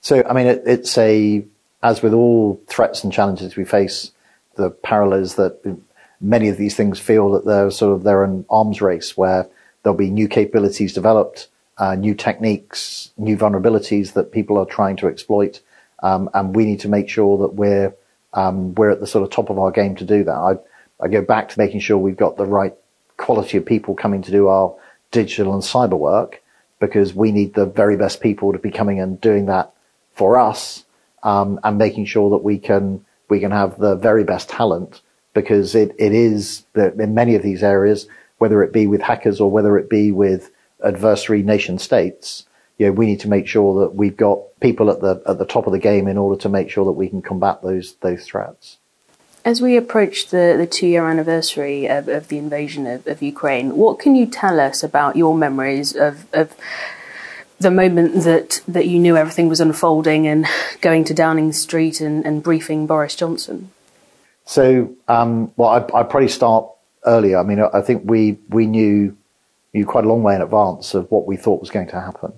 So, 0.00 0.22
I 0.28 0.32
mean, 0.32 0.46
it, 0.46 0.62
it's 0.66 0.96
a, 0.98 1.44
as 1.82 2.02
with 2.02 2.12
all 2.12 2.60
threats 2.66 3.02
and 3.02 3.12
challenges 3.12 3.56
we 3.56 3.64
face, 3.64 4.12
the 4.56 4.70
parallel 4.70 5.20
is 5.20 5.34
that 5.34 5.78
many 6.20 6.48
of 6.48 6.56
these 6.56 6.76
things 6.76 7.00
feel 7.00 7.30
that 7.32 7.44
they're 7.44 7.70
sort 7.70 7.94
of, 7.94 8.04
they're 8.04 8.24
an 8.24 8.44
arms 8.48 8.80
race 8.80 9.16
where 9.16 9.48
there'll 9.82 9.96
be 9.96 10.10
new 10.10 10.28
capabilities 10.28 10.92
developed, 10.92 11.48
uh, 11.78 11.94
new 11.94 12.14
techniques, 12.14 13.10
new 13.16 13.36
vulnerabilities 13.36 14.12
that 14.12 14.30
people 14.30 14.56
are 14.56 14.66
trying 14.66 14.96
to 14.96 15.08
exploit. 15.08 15.60
Um, 16.02 16.30
and 16.34 16.54
we 16.54 16.64
need 16.64 16.80
to 16.80 16.88
make 16.88 17.08
sure 17.08 17.38
that 17.38 17.54
we're, 17.54 17.94
um, 18.34 18.74
we're 18.74 18.90
at 18.90 19.00
the 19.00 19.06
sort 19.06 19.24
of 19.24 19.30
top 19.30 19.50
of 19.50 19.58
our 19.58 19.70
game 19.70 19.96
to 19.96 20.04
do 20.04 20.22
that. 20.24 20.32
I, 20.32 20.54
I 21.00 21.08
go 21.08 21.22
back 21.22 21.48
to 21.48 21.58
making 21.58 21.80
sure 21.80 21.98
we've 21.98 22.16
got 22.16 22.36
the 22.36 22.46
right 22.46 22.74
quality 23.16 23.56
of 23.58 23.66
people 23.66 23.94
coming 23.94 24.22
to 24.22 24.30
do 24.30 24.48
our 24.48 24.74
digital 25.10 25.52
and 25.52 25.62
cyber 25.62 25.98
work 25.98 26.42
because 26.78 27.14
we 27.14 27.32
need 27.32 27.54
the 27.54 27.66
very 27.66 27.96
best 27.96 28.20
people 28.20 28.52
to 28.52 28.58
be 28.58 28.70
coming 28.70 29.00
and 29.00 29.20
doing 29.20 29.46
that 29.46 29.72
for 30.14 30.38
us 30.38 30.84
um, 31.22 31.60
and 31.64 31.78
making 31.78 32.06
sure 32.06 32.30
that 32.30 32.44
we 32.44 32.58
can 32.58 33.04
we 33.28 33.40
can 33.40 33.50
have 33.50 33.78
the 33.78 33.96
very 33.96 34.24
best 34.24 34.48
talent 34.48 35.00
because 35.34 35.74
it, 35.74 35.94
it 35.98 36.12
is 36.12 36.64
in 36.74 37.14
many 37.14 37.34
of 37.34 37.42
these 37.42 37.62
areas 37.62 38.06
whether 38.38 38.62
it 38.62 38.72
be 38.72 38.86
with 38.86 39.00
hackers 39.00 39.40
or 39.40 39.50
whether 39.50 39.78
it 39.78 39.88
be 39.88 40.10
with 40.10 40.50
adversary 40.84 41.42
nation 41.42 41.78
states 41.78 42.44
you 42.82 42.86
know, 42.86 42.92
we 42.92 43.06
need 43.06 43.20
to 43.20 43.28
make 43.28 43.46
sure 43.46 43.80
that 43.80 43.94
we've 43.94 44.16
got 44.16 44.40
people 44.60 44.90
at 44.90 45.00
the 45.00 45.22
at 45.26 45.38
the 45.38 45.44
top 45.44 45.66
of 45.66 45.72
the 45.72 45.78
game 45.78 46.08
in 46.08 46.18
order 46.18 46.40
to 46.40 46.48
make 46.48 46.68
sure 46.68 46.84
that 46.84 46.92
we 46.92 47.08
can 47.08 47.22
combat 47.22 47.62
those 47.62 47.94
those 48.00 48.24
threats. 48.24 48.78
As 49.44 49.62
we 49.62 49.76
approach 49.76 50.28
the, 50.28 50.54
the 50.56 50.66
two 50.66 50.86
year 50.86 51.06
anniversary 51.06 51.86
of, 51.86 52.08
of 52.08 52.28
the 52.28 52.38
invasion 52.38 52.86
of, 52.86 53.06
of, 53.06 53.22
Ukraine, 53.22 53.76
what 53.76 53.98
can 53.98 54.14
you 54.16 54.26
tell 54.26 54.58
us 54.58 54.82
about 54.82 55.16
your 55.16 55.34
memories 55.34 55.94
of, 55.94 56.26
of 56.32 56.56
the 57.62 57.70
moment 57.70 58.24
that, 58.24 58.60
that 58.68 58.86
you 58.86 58.98
knew 58.98 59.16
everything 59.16 59.48
was 59.48 59.60
unfolding 59.60 60.26
and 60.26 60.46
going 60.80 61.04
to 61.04 61.14
Downing 61.14 61.52
Street 61.52 62.00
and, 62.00 62.24
and 62.26 62.42
briefing 62.42 62.86
Boris 62.86 63.16
Johnson? 63.16 63.70
So, 64.44 64.94
um, 65.08 65.52
well, 65.56 65.68
I, 65.70 65.98
I'd 65.98 66.10
probably 66.10 66.28
start 66.28 66.68
earlier. 67.04 67.38
I 67.38 67.42
mean, 67.42 67.60
I 67.60 67.80
think 67.80 68.02
we, 68.04 68.38
we 68.48 68.66
knew, 68.66 69.16
knew 69.72 69.86
quite 69.86 70.04
a 70.04 70.08
long 70.08 70.22
way 70.22 70.34
in 70.34 70.42
advance 70.42 70.94
of 70.94 71.10
what 71.10 71.26
we 71.26 71.36
thought 71.36 71.60
was 71.60 71.70
going 71.70 71.88
to 71.88 72.00
happen. 72.00 72.32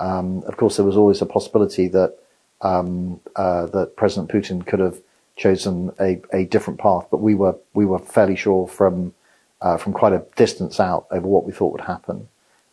Um, 0.00 0.42
of 0.46 0.56
course, 0.56 0.76
there 0.76 0.86
was 0.86 0.96
always 0.96 1.22
a 1.22 1.26
possibility 1.26 1.88
that 1.88 2.16
um, 2.60 3.20
uh, 3.36 3.66
that 3.66 3.96
President 3.96 4.30
Putin 4.30 4.66
could 4.66 4.80
have 4.80 5.00
chosen 5.36 5.92
a, 6.00 6.20
a 6.32 6.44
different 6.44 6.80
path, 6.80 7.06
but 7.10 7.18
we 7.18 7.34
were 7.34 7.56
we 7.74 7.84
were 7.84 7.98
fairly 7.98 8.36
sure 8.36 8.66
from 8.66 9.14
uh, 9.60 9.76
from 9.76 9.92
quite 9.92 10.12
a 10.12 10.24
distance 10.36 10.80
out 10.80 11.06
over 11.10 11.26
what 11.26 11.44
we 11.44 11.52
thought 11.52 11.72
would 11.72 11.82
happen, 11.82 12.28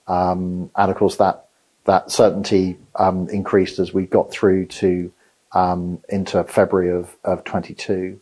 um, 0.08 0.72
and 0.76 0.92
of 0.92 0.98
course 0.98 1.18
that 1.18 1.49
that 1.89 2.12
certainty 2.12 2.78
um, 2.95 3.28
increased 3.30 3.80
as 3.80 3.91
we 3.91 4.06
got 4.06 4.30
through 4.30 4.67
to 4.67 5.12
um, 5.54 5.99
into 6.08 6.43
February 6.43 6.91
of 6.91 7.17
of 7.23 7.43
22. 7.43 8.19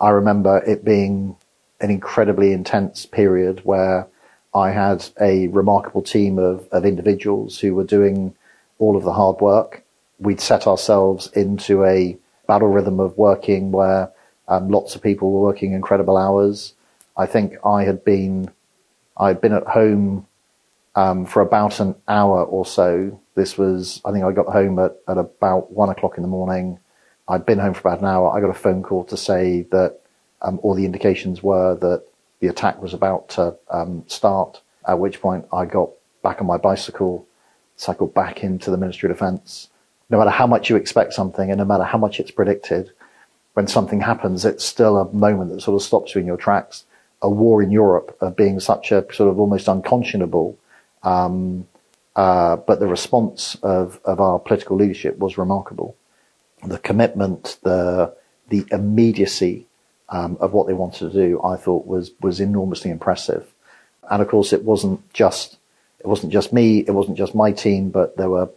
I 0.00 0.08
remember 0.08 0.62
it 0.66 0.86
being 0.86 1.36
an 1.82 1.90
incredibly 1.90 2.52
intense 2.52 3.04
period 3.04 3.60
where 3.62 4.06
I 4.54 4.70
had 4.70 5.06
a 5.20 5.48
remarkable 5.48 6.00
team 6.00 6.38
of, 6.38 6.66
of 6.72 6.86
individuals 6.86 7.58
who 7.58 7.74
were 7.74 7.84
doing 7.84 8.34
all 8.78 8.96
of 8.96 9.04
the 9.04 9.12
hard 9.12 9.38
work. 9.40 9.84
We'd 10.18 10.40
set 10.40 10.66
ourselves 10.66 11.26
into 11.34 11.84
a 11.84 12.16
battle 12.46 12.68
rhythm 12.68 13.00
of 13.00 13.18
working 13.18 13.70
where 13.70 14.10
um, 14.48 14.70
lots 14.70 14.94
of 14.94 15.02
people 15.02 15.30
were 15.30 15.40
working 15.40 15.74
incredible 15.74 16.16
hours. 16.16 16.72
I 17.18 17.26
think 17.26 17.54
I 17.66 17.84
had 17.84 18.02
been, 18.02 18.50
I 19.14 19.28
had 19.28 19.42
been 19.42 19.52
at 19.52 19.66
home 19.66 20.26
um, 20.96 21.26
for 21.26 21.42
about 21.42 21.80
an 21.80 21.94
hour 22.08 22.44
or 22.44 22.64
so. 22.64 23.20
This 23.34 23.58
was, 23.58 24.00
I 24.04 24.12
think 24.12 24.24
I 24.24 24.32
got 24.32 24.46
home 24.46 24.78
at, 24.78 24.96
at 25.08 25.18
about 25.18 25.72
one 25.72 25.88
o'clock 25.88 26.16
in 26.16 26.22
the 26.22 26.28
morning. 26.28 26.78
I'd 27.28 27.46
been 27.46 27.58
home 27.58 27.74
for 27.74 27.80
about 27.80 28.00
an 28.00 28.06
hour. 28.06 28.30
I 28.30 28.40
got 28.40 28.50
a 28.50 28.54
phone 28.54 28.82
call 28.82 29.04
to 29.04 29.16
say 29.16 29.62
that 29.70 30.00
um, 30.42 30.60
all 30.62 30.74
the 30.74 30.84
indications 30.84 31.42
were 31.42 31.74
that 31.76 32.04
the 32.40 32.48
attack 32.48 32.80
was 32.80 32.94
about 32.94 33.30
to 33.30 33.56
um, 33.70 34.04
start. 34.06 34.60
At 34.86 34.98
which 34.98 35.20
point 35.20 35.46
I 35.52 35.64
got 35.64 35.90
back 36.22 36.40
on 36.40 36.46
my 36.46 36.58
bicycle, 36.58 37.26
cycled 37.76 38.14
back 38.14 38.44
into 38.44 38.70
the 38.70 38.76
Ministry 38.76 39.10
of 39.10 39.16
Defence, 39.16 39.70
no 40.10 40.18
matter 40.18 40.30
how 40.30 40.46
much 40.46 40.68
you 40.68 40.76
expect 40.76 41.14
something 41.14 41.50
and 41.50 41.58
no 41.58 41.64
matter 41.64 41.84
how 41.84 41.98
much 41.98 42.20
it's 42.20 42.30
predicted, 42.30 42.90
when 43.54 43.66
something 43.66 44.00
happens, 44.00 44.44
it's 44.44 44.64
still 44.64 44.98
a 44.98 45.12
moment 45.12 45.50
that 45.50 45.62
sort 45.62 45.80
of 45.80 45.82
stops 45.82 46.14
you 46.14 46.20
in 46.20 46.26
your 46.26 46.36
tracks. 46.36 46.84
A 47.22 47.30
war 47.30 47.62
in 47.62 47.70
Europe 47.70 48.16
of 48.20 48.36
being 48.36 48.60
such 48.60 48.92
a 48.92 49.06
sort 49.12 49.30
of 49.30 49.40
almost 49.40 49.66
unconscionable, 49.66 50.58
um, 51.04 51.66
uh, 52.16 52.56
but 52.56 52.80
the 52.80 52.86
response 52.86 53.56
of, 53.62 54.00
of 54.04 54.20
our 54.20 54.38
political 54.38 54.76
leadership 54.76 55.18
was 55.18 55.38
remarkable. 55.38 55.96
The 56.66 56.78
commitment, 56.78 57.58
the 57.62 58.14
the 58.48 58.66
immediacy 58.70 59.66
um, 60.10 60.36
of 60.38 60.52
what 60.52 60.66
they 60.66 60.74
wanted 60.74 61.10
to 61.10 61.12
do, 61.12 61.42
I 61.42 61.56
thought 61.56 61.86
was 61.86 62.12
was 62.20 62.40
enormously 62.40 62.90
impressive. 62.90 63.52
And 64.10 64.22
of 64.22 64.28
course, 64.28 64.52
it 64.52 64.64
wasn't 64.64 65.12
just 65.12 65.58
it 66.00 66.06
wasn't 66.06 66.32
just 66.32 66.52
me, 66.52 66.80
it 66.80 66.92
wasn't 66.92 67.18
just 67.18 67.34
my 67.34 67.52
team, 67.52 67.90
but 67.90 68.16
there 68.16 68.30
were 68.30 68.50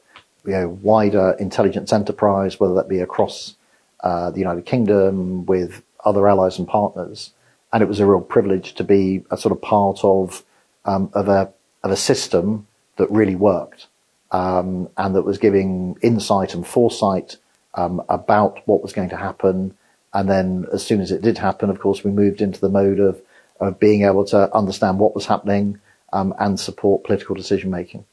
you 0.45 0.53
know, 0.53 0.69
wider 0.81 1.35
intelligence 1.39 1.91
enterprise, 1.91 2.59
whether 2.59 2.73
that 2.75 2.87
be 2.87 2.99
across 2.99 3.55
uh, 4.01 4.31
the 4.31 4.39
United 4.39 4.65
Kingdom 4.65 5.45
with 5.45 5.83
other 6.05 6.27
allies 6.27 6.57
and 6.57 6.67
partners. 6.67 7.31
And 7.73 7.83
it 7.83 7.89
was 7.89 7.99
a 7.99 8.05
real 8.05 8.21
privilege 8.21 8.73
to 8.75 8.83
be 8.83 9.25
a 9.29 9.37
sort 9.37 9.51
of 9.51 9.61
part 9.61 9.99
of 10.03 10.43
um, 10.85 11.09
of 11.13 11.27
a 11.27 11.51
of 11.87 11.93
a 11.93 11.97
system 11.97 12.67
that 12.97 13.09
really 13.09 13.35
worked 13.35 13.87
um, 14.31 14.89
and 14.97 15.15
that 15.15 15.23
was 15.23 15.37
giving 15.37 15.97
insight 16.01 16.53
and 16.53 16.65
foresight 16.65 17.37
um, 17.73 18.01
about 18.09 18.59
what 18.67 18.81
was 18.81 18.93
going 18.93 19.09
to 19.09 19.17
happen. 19.17 19.75
And 20.13 20.29
then, 20.29 20.65
as 20.73 20.85
soon 20.85 21.01
as 21.01 21.11
it 21.11 21.21
did 21.21 21.37
happen, 21.37 21.69
of 21.69 21.79
course, 21.79 22.03
we 22.03 22.11
moved 22.11 22.41
into 22.41 22.59
the 22.59 22.69
mode 22.69 22.99
of 22.99 23.21
of 23.59 23.79
being 23.79 24.03
able 24.03 24.25
to 24.25 24.53
understand 24.55 24.99
what 24.99 25.15
was 25.15 25.25
happening 25.25 25.79
um, 26.13 26.33
and 26.39 26.59
support 26.59 27.03
political 27.03 27.35
decision 27.35 27.71
making. 27.71 28.05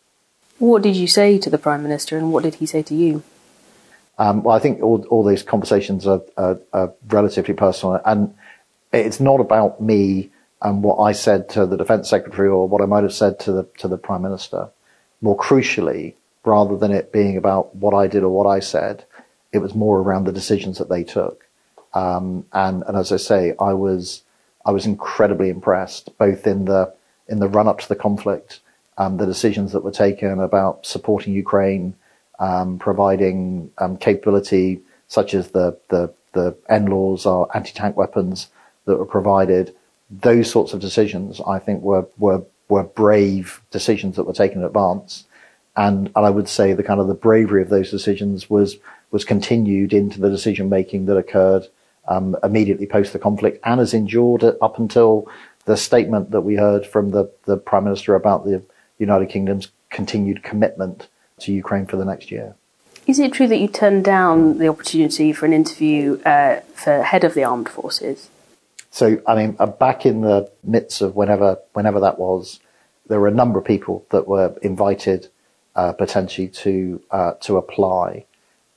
What 0.58 0.82
did 0.82 0.96
you 0.96 1.06
say 1.06 1.38
to 1.38 1.50
the 1.50 1.58
Prime 1.58 1.82
Minister 1.82 2.16
and 2.16 2.32
what 2.32 2.42
did 2.42 2.56
he 2.56 2.66
say 2.66 2.82
to 2.82 2.94
you? 2.94 3.22
Um, 4.18 4.42
well, 4.42 4.56
I 4.56 4.60
think 4.60 4.82
all, 4.82 5.04
all 5.10 5.24
these 5.24 5.42
conversations 5.42 6.06
are, 6.06 6.22
are, 6.37 6.58
are, 6.72 6.92
relatively 7.08 7.54
personal 7.54 8.00
and 8.04 8.34
it's 8.92 9.18
not 9.18 9.40
about 9.40 9.80
me 9.80 10.30
and 10.64 10.83
what 10.83 10.96
I 10.96 11.12
said 11.12 11.48
to 11.50 11.66
the 11.66 11.77
Defence 11.77 12.09
Secretary 12.11 12.48
or 12.48 12.66
what 12.66 12.83
I 12.83 12.87
might 12.87 13.05
have 13.05 13.14
said 13.14 13.38
to 13.40 13.53
the, 13.53 13.68
to 13.79 13.87
the 13.87 13.98
Prime 13.98 14.22
Minister. 14.22 14.70
More 15.20 15.37
crucially, 15.37 16.14
rather 16.44 16.77
than 16.77 16.90
it 16.90 17.12
being 17.12 17.37
about 17.37 17.77
what 17.77 17.94
I 17.94 18.09
did 18.09 18.22
or 18.22 18.31
what 18.31 18.48
I 18.48 18.61
said, 18.61 19.05
it 19.53 19.59
was 19.59 19.74
more 19.74 20.00
around 20.00 20.24
the 20.24 20.33
decisions 20.33 20.79
that 20.79 20.88
they 20.88 21.05
took. 21.05 21.46
Um, 21.92 22.46
and, 22.53 22.83
and 22.88 22.96
as 22.96 23.12
I 23.12 23.18
say, 23.18 23.55
I 23.61 23.74
was, 23.74 24.22
I 24.64 24.72
was 24.72 24.87
incredibly 24.87 25.50
impressed, 25.50 26.16
both 26.18 26.46
in 26.46 26.64
the, 26.64 26.92
in 27.29 27.38
the 27.38 27.48
run 27.48 27.68
up 27.68 27.79
to 27.81 27.88
the 27.88 27.94
conflict 27.94 28.61
um, 28.96 29.16
the 29.16 29.27
decisions 29.27 29.72
that 29.72 29.83
were 29.83 29.90
taken 29.90 30.40
about 30.40 30.87
supporting 30.87 31.35
Ukraine, 31.35 31.94
um, 32.38 32.79
providing 32.79 33.70
um, 33.79 33.96
capability 33.96 34.81
such 35.09 35.35
as 35.35 35.50
the 35.50 35.79
the 35.88 36.12
the 36.33 36.57
NLAWs, 36.68 37.27
our 37.27 37.48
anti-tank 37.55 37.96
weapons 37.96 38.48
that 38.87 38.96
were 38.96 39.07
provided, 39.07 39.74
those 40.10 40.50
sorts 40.50 40.72
of 40.72 40.80
decisions, 40.80 41.40
I 41.46 41.58
think, 41.58 41.82
were 41.82 42.06
were 42.18 42.42
were 42.68 42.84
brave 42.84 43.60
decisions 43.70 44.16
that 44.16 44.24
were 44.24 44.32
taken 44.32 44.60
in 44.60 44.64
advance, 44.64 45.24
and 45.76 46.10
and 46.14 46.26
I 46.26 46.30
would 46.30 46.48
say 46.48 46.72
the 46.72 46.82
kind 46.82 47.00
of 47.00 47.08
the 47.08 47.14
bravery 47.14 47.62
of 47.62 47.68
those 47.68 47.90
decisions 47.90 48.48
was 48.48 48.76
was 49.10 49.24
continued 49.24 49.92
into 49.92 50.20
the 50.20 50.30
decision 50.30 50.68
making 50.68 51.06
that 51.06 51.16
occurred 51.16 51.68
um, 52.08 52.36
immediately 52.42 52.86
post 52.86 53.12
the 53.12 53.18
conflict 53.18 53.60
and 53.64 53.78
has 53.78 53.94
endured 53.94 54.44
up 54.60 54.78
until 54.78 55.28
the 55.66 55.76
statement 55.76 56.30
that 56.32 56.42
we 56.42 56.56
heard 56.56 56.86
from 56.86 57.10
the 57.10 57.30
the 57.44 57.56
prime 57.56 57.84
minister 57.84 58.14
about 58.14 58.44
the 58.44 58.62
United 58.98 59.28
Kingdom's 59.28 59.68
continued 59.90 60.42
commitment 60.42 61.08
to 61.38 61.52
Ukraine 61.52 61.86
for 61.86 61.96
the 61.96 62.04
next 62.04 62.30
year. 62.30 62.54
Is 63.06 63.18
it 63.18 63.32
true 63.32 63.46
that 63.48 63.58
you 63.58 63.68
turned 63.68 64.04
down 64.04 64.58
the 64.58 64.68
opportunity 64.68 65.32
for 65.32 65.44
an 65.44 65.52
interview 65.52 66.20
uh, 66.22 66.60
for 66.74 67.02
head 67.02 67.22
of 67.22 67.34
the 67.34 67.44
armed 67.44 67.68
forces? 67.68 68.30
So, 68.94 69.20
I 69.26 69.35
mean, 69.35 69.57
uh, 69.59 69.66
back 69.66 70.07
in 70.07 70.20
the 70.20 70.48
midst 70.62 71.02
of 71.02 71.16
whenever 71.16 71.59
whenever 71.72 71.98
that 71.98 72.16
was, 72.16 72.61
there 73.09 73.18
were 73.18 73.26
a 73.26 73.40
number 73.42 73.59
of 73.59 73.64
people 73.64 74.07
that 74.11 74.28
were 74.28 74.57
invited 74.62 75.26
uh, 75.74 75.94
potentially 75.94 76.46
to 76.62 77.02
uh, 77.11 77.33
to 77.40 77.57
apply. 77.57 78.24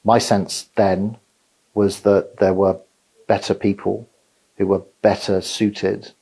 My 0.03 0.17
sense 0.17 0.69
then 0.75 1.17
was 1.75 2.01
that 2.01 2.37
there 2.37 2.55
were 2.55 2.79
better 3.27 3.53
people 3.53 4.09
who 4.57 4.65
were 4.65 4.81
better 5.03 5.39
suited 5.39 6.13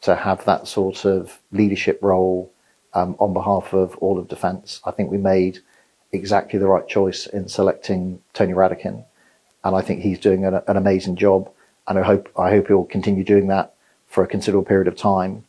to 0.00 0.16
have 0.16 0.46
that 0.46 0.66
sort 0.66 1.04
of 1.04 1.38
leadership 1.50 1.98
role 2.00 2.50
um, 2.94 3.16
on 3.18 3.34
behalf 3.34 3.74
of 3.74 3.96
all 3.98 4.18
of 4.18 4.28
defence. 4.28 4.80
I 4.86 4.92
think 4.92 5.10
we 5.10 5.18
made 5.18 5.58
exactly 6.10 6.58
the 6.58 6.68
right 6.68 6.88
choice 6.88 7.26
in 7.26 7.48
selecting 7.48 8.22
Tony 8.32 8.54
Radakin, 8.54 9.04
and 9.62 9.76
I 9.76 9.82
think 9.82 10.00
he's 10.00 10.18
doing 10.18 10.46
an, 10.46 10.54
an 10.66 10.78
amazing 10.78 11.16
job. 11.16 11.50
And 11.86 11.98
I 11.98 12.02
hope 12.02 12.28
I 12.38 12.50
hope 12.50 12.68
he'll 12.68 12.84
continue 12.84 13.24
doing 13.24 13.48
that 13.48 13.74
for 14.06 14.22
a 14.22 14.28
considerable 14.28 14.66
period 14.66 14.88
of 14.88 14.96
time. 14.96 15.44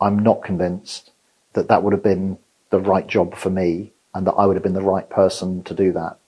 I'm 0.00 0.18
not 0.18 0.42
convinced 0.42 1.10
that 1.52 1.68
that 1.68 1.82
would 1.82 1.92
have 1.92 2.02
been 2.02 2.38
the 2.70 2.80
right 2.80 3.06
job 3.06 3.34
for 3.34 3.50
me, 3.50 3.92
and 4.14 4.26
that 4.26 4.32
I 4.32 4.46
would 4.46 4.56
have 4.56 4.62
been 4.62 4.74
the 4.74 4.82
right 4.82 5.08
person 5.08 5.62
to 5.64 5.74
do 5.74 5.92
that. 5.92 6.18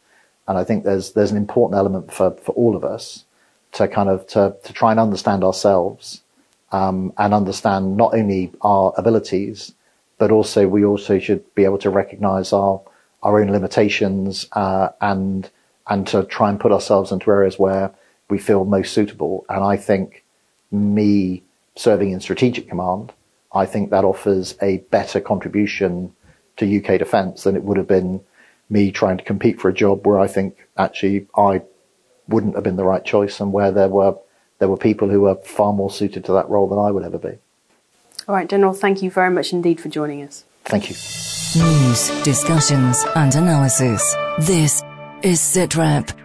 And 0.49 0.59
I 0.59 0.65
think 0.65 0.85
there's 0.85 1.12
there's 1.12 1.31
an 1.31 1.37
important 1.37 1.79
element 1.79 2.12
for 2.12 2.33
for 2.33 2.53
all 2.53 2.77
of 2.77 2.85
us 2.85 3.25
to 3.73 3.88
kind 3.88 4.09
of 4.09 4.27
to 4.29 4.57
to 4.65 4.73
try 4.73 4.91
and 4.91 5.01
understand 5.01 5.45
ourselves 5.45 6.23
um, 6.73 7.12
and 7.19 7.35
understand 7.35 7.97
not 7.97 8.15
only 8.15 8.53
our 8.62 8.93
abilities, 8.97 9.73
but 10.19 10.31
also 10.31 10.67
we 10.67 10.85
also 10.85 11.19
should 11.19 11.55
be 11.55 11.65
able 11.65 11.79
to 11.79 11.91
recognise 11.91 12.53
our 12.53 12.81
our 13.23 13.41
own 13.41 13.51
limitations 13.51 14.49
uh, 14.53 14.88
and 15.01 15.51
and 15.88 16.07
to 16.09 16.25
try 16.25 16.49
and 16.49 16.61
put 16.61 16.73
ourselves 16.73 17.12
into 17.12 17.31
areas 17.31 17.59
where 17.59 17.93
we 18.33 18.38
feel 18.38 18.64
most 18.64 18.95
suitable. 18.95 19.45
And 19.51 19.62
I 19.62 19.77
think 19.77 20.25
me 20.71 21.42
serving 21.77 22.12
in 22.12 22.21
strategic 22.21 22.66
command, 22.66 23.12
I 23.53 23.66
think 23.66 23.90
that 23.90 24.05
offers 24.05 24.57
a 24.62 24.79
better 24.90 25.21
contribution 25.21 26.14
to 26.57 26.79
UK 26.79 26.99
defence 26.99 27.45
than 27.45 27.57
it 27.57 27.62
would 27.62 27.77
have 27.77 27.87
been 27.87 28.23
me 28.71 28.90
trying 28.90 29.18
to 29.18 29.25
compete 29.25 29.61
for 29.61 29.68
a 29.68 29.75
job 29.75 30.07
where 30.07 30.18
I 30.18 30.29
think 30.29 30.66
actually 30.79 31.27
I 31.37 31.61
wouldn't 32.27 32.55
have 32.55 32.64
been 32.64 32.77
the 32.77 32.85
right 32.85 33.05
choice 33.05 33.38
and 33.38 33.53
where 33.53 33.71
there 33.71 33.88
were 33.88 34.16
there 34.61 34.68
were 34.68 34.79
people 34.79 35.11
who 35.11 35.21
were 35.21 35.35
far 35.35 35.75
more 35.75 35.90
suited 35.90 36.25
to 36.25 36.33
that 36.33 36.49
role 36.49 36.68
than 36.68 36.79
I 36.79 36.90
would 36.90 37.05
ever 37.05 37.18
be. 37.18 37.37
All 38.29 38.35
right, 38.35 38.49
General, 38.49 38.73
thank 38.73 39.03
you 39.03 39.11
very 39.11 39.31
much 39.31 39.53
indeed 39.53 39.79
for 39.79 39.90
joining 39.90 40.23
us. 40.23 40.45
Thank 40.64 40.88
you. 40.88 40.97
News, 41.61 42.23
discussions, 42.23 43.05
and 43.16 43.35
analysis. 43.35 44.01
This 44.38 44.83
is 45.23 45.40
SITREP 45.40 46.22